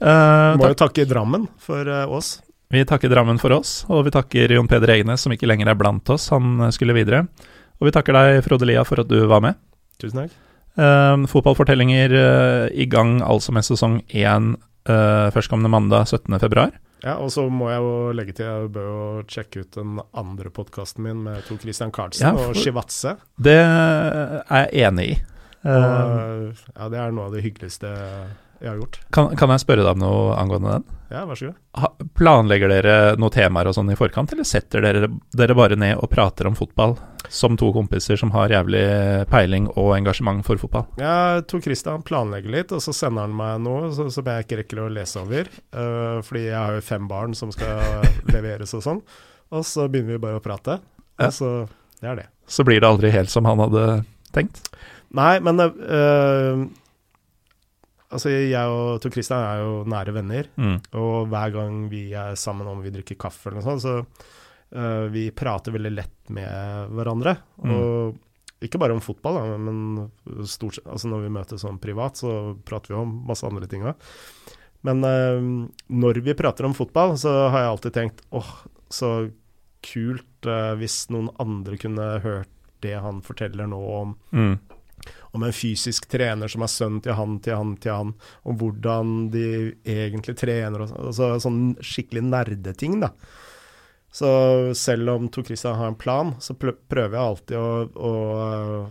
[0.00, 2.40] Eh, Må jo takke Drammen for øh, Ås.
[2.72, 5.76] Vi takker Drammen for oss, og vi takker Jon Peder Egnes, som ikke lenger er
[5.76, 7.26] blant oss, han skulle videre.
[7.78, 9.60] Og vi takker deg, Frode Lia, for at du var med.
[10.00, 10.32] Tusen takk.
[10.80, 14.54] Eh, fotballfortellinger eh, i gang altså med sesong én
[14.88, 16.70] uh, førstkommende mandag 17.2.
[17.02, 20.52] Ja, og så må jeg jo legge til, jeg bør jo sjekke ut den andre
[20.54, 23.16] podkasten min med Tor Christian Karlsen Ja, og Shivatse.
[23.42, 25.16] Det er jeg enig i.
[25.66, 27.90] Eh, Og, ja, det er noe av det hyggeligste
[28.62, 29.00] jeg har gjort.
[29.14, 30.84] kan, kan jeg spørre deg om noe angående den?
[31.12, 31.56] Ja, vær så god.
[31.76, 35.98] Ha, planlegger dere noen temaer og sånn i forkant, eller setter dere dere bare ned
[36.00, 36.96] og prater om fotball
[37.32, 38.82] som to kompiser som har jævlig
[39.30, 40.86] peiling og engasjement for fotball?
[41.00, 44.62] Ja, Tor Christian planlegger litt, og så sender han meg noe så, som jeg ikke
[44.62, 45.52] rekker å lese over.
[45.74, 49.04] Uh, fordi jeg har jo fem barn som skal leveres og sånn.
[49.52, 50.80] Og så begynner vi bare å prate.
[51.20, 51.28] Ja.
[51.28, 51.52] Og så
[52.00, 52.28] Det er det.
[52.48, 54.02] Så blir det aldri helt som han hadde
[54.34, 54.64] tenkt.
[55.12, 56.64] Nei, men øh,
[58.12, 60.48] Altså, jeg og Tor Christian er jo nære venner.
[60.60, 60.78] Mm.
[61.00, 63.98] Og hver gang vi er sammen om vi drikker kaffe eller noe sånt, så
[64.76, 67.36] uh, vi prater veldig lett med hverandre.
[67.62, 67.74] Mm.
[67.76, 72.54] Og ikke bare om fotball, da, men stort Altså når vi møtes sånn privat, så
[72.66, 74.10] prater vi om masse andre ting òg.
[74.86, 78.52] Men uh, når vi prater om fotball, så har jeg alltid tenkt åh,
[78.92, 79.12] så
[79.82, 82.50] kult uh, hvis noen andre kunne hørt
[82.82, 84.56] det han forteller nå om Mm.
[85.32, 88.10] Om en fysisk trener som er sønn til han, til han, til han,
[88.44, 89.44] om hvordan de
[89.88, 93.12] egentlig trener, og altså sånn skikkelig nerdeting, da.
[94.12, 94.28] Så
[94.76, 98.10] selv om Tor Christian har en plan, så prøver jeg alltid å, å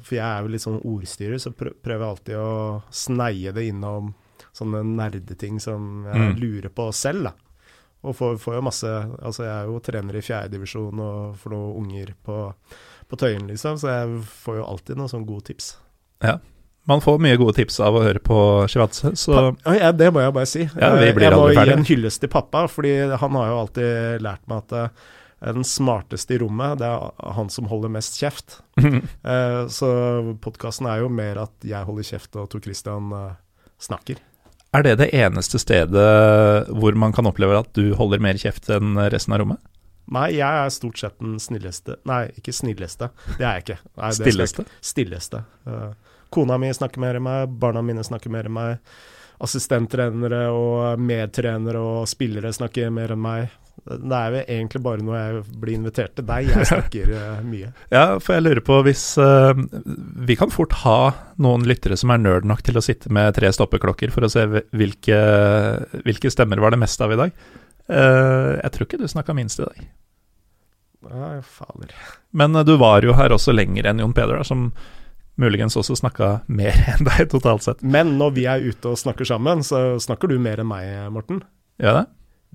[0.01, 4.15] For jeg er jo litt sånn ordstyrer, så prøver jeg alltid å sneie det innom
[4.51, 6.39] sånne nerdeting som jeg Mm.
[6.41, 7.33] lurer på selv, da.
[8.01, 8.89] Og får, får jo masse
[9.21, 12.39] Altså, jeg er jo trener i fjerdedivisjon og får noen unger på,
[13.07, 15.75] på Tøyen, liksom, så jeg får jo alltid noen sånne gode tips.
[16.89, 18.35] Man får mye gode tips av å høre på
[18.71, 20.63] Shivatse, så Pa- ja, det må jeg bare si.
[20.65, 23.59] Ja, vi Eh, blir jeg må gi en hyllest til pappa, fordi han har jo
[23.59, 28.17] alltid lært meg at eh, den smarteste i rommet, det er han som holder mest
[28.19, 28.59] kjeft.
[28.81, 29.91] uh, så
[30.41, 33.31] podkasten er jo mer at jeg holder kjeft og Tor Christian uh,
[33.81, 34.17] snakker.
[34.73, 36.05] Er det det eneste stedet
[36.71, 39.59] hvor man kan oppleve at du holder mer kjeft enn resten av rommet?
[40.11, 43.11] Nei, jeg er stort sett den snilleste Nei, ikke snilleste.
[43.37, 43.77] Det er jeg ikke.
[44.01, 44.65] Nei, Stilleste?
[44.83, 45.43] Stilleste.
[45.67, 45.91] Eh,
[46.31, 48.99] kona mi snakker mer enn meg, barna mine snakker mer enn meg.
[49.41, 53.57] Assistenttrenere og medtrenere og spillere snakker mer enn meg.
[53.81, 57.71] Det er jo egentlig bare når jeg blir invitert til deg jeg snakker eh, mye.
[57.89, 59.57] Ja, for jeg lurer på hvis uh,
[60.27, 60.99] Vi kan fort ha
[61.41, 64.45] noen lyttere som er nerd nok til å sitte med tre stoppeklokker for å se
[64.45, 65.17] hvilke,
[66.05, 67.33] hvilke stemmer var det mest av i dag.
[67.89, 69.81] Uh, jeg tror ikke du snakka minst i dag.
[71.09, 71.95] Nei, fader.
[72.37, 74.69] Men uh, du var jo her også lenger enn Jon Peder, da, som
[75.41, 77.81] muligens også snakka mer enn deg totalt sett.
[77.83, 81.41] Men når vi er ute og snakker sammen, så snakker du mer enn meg, Morten.
[81.81, 82.05] Gjør det?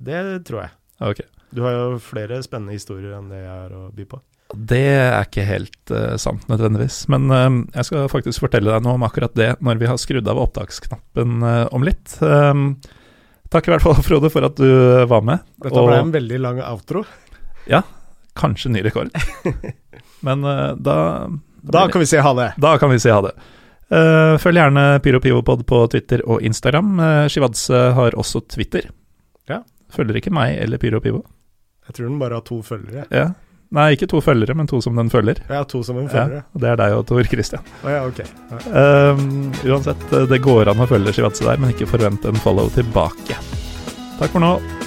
[0.06, 0.72] Det tror jeg.
[1.10, 1.20] Ok.
[1.56, 4.18] Du har jo flere spennende historier enn det jeg har å by på.
[4.54, 8.94] Det er ikke helt uh, sant nødvendigvis, men uh, jeg skal faktisk fortelle deg noe
[8.98, 12.14] om akkurat det når vi har skrudd av opptaksknappen uh, om litt.
[13.50, 14.68] Takk i hvert fall, Frode, for at du
[15.10, 15.42] var med.
[15.62, 17.02] Dette Og- ble en veldig lang outro.
[17.70, 17.82] Ja,
[18.36, 19.08] Kanskje ny rekord.
[20.26, 20.42] Men
[20.84, 20.96] da
[21.72, 22.50] Da kan vi si ha det.
[22.62, 23.32] Da kan vi si ha det.
[23.86, 26.96] Uh, følg gjerne PyroPivopod på Twitter og Instagram.
[26.98, 28.88] Uh, Shivadse har også Twitter.
[29.50, 29.60] Ja.
[29.94, 31.22] Følger ikke meg eller PyroPivo.
[31.86, 33.06] Jeg tror den bare har to følgere.
[33.14, 33.30] Ja.
[33.74, 35.40] Nei, ikke to følgere, men to som den følger.
[35.50, 37.66] Ja, to som en Ja, det er deg og Tor Christian.
[37.82, 38.26] Oh, ja, okay.
[38.50, 38.60] Ja.
[38.82, 43.38] Ehm, uansett, det går an å følge Shivadse der, men ikke forvente en follow tilbake.
[44.20, 44.85] Takk for nå.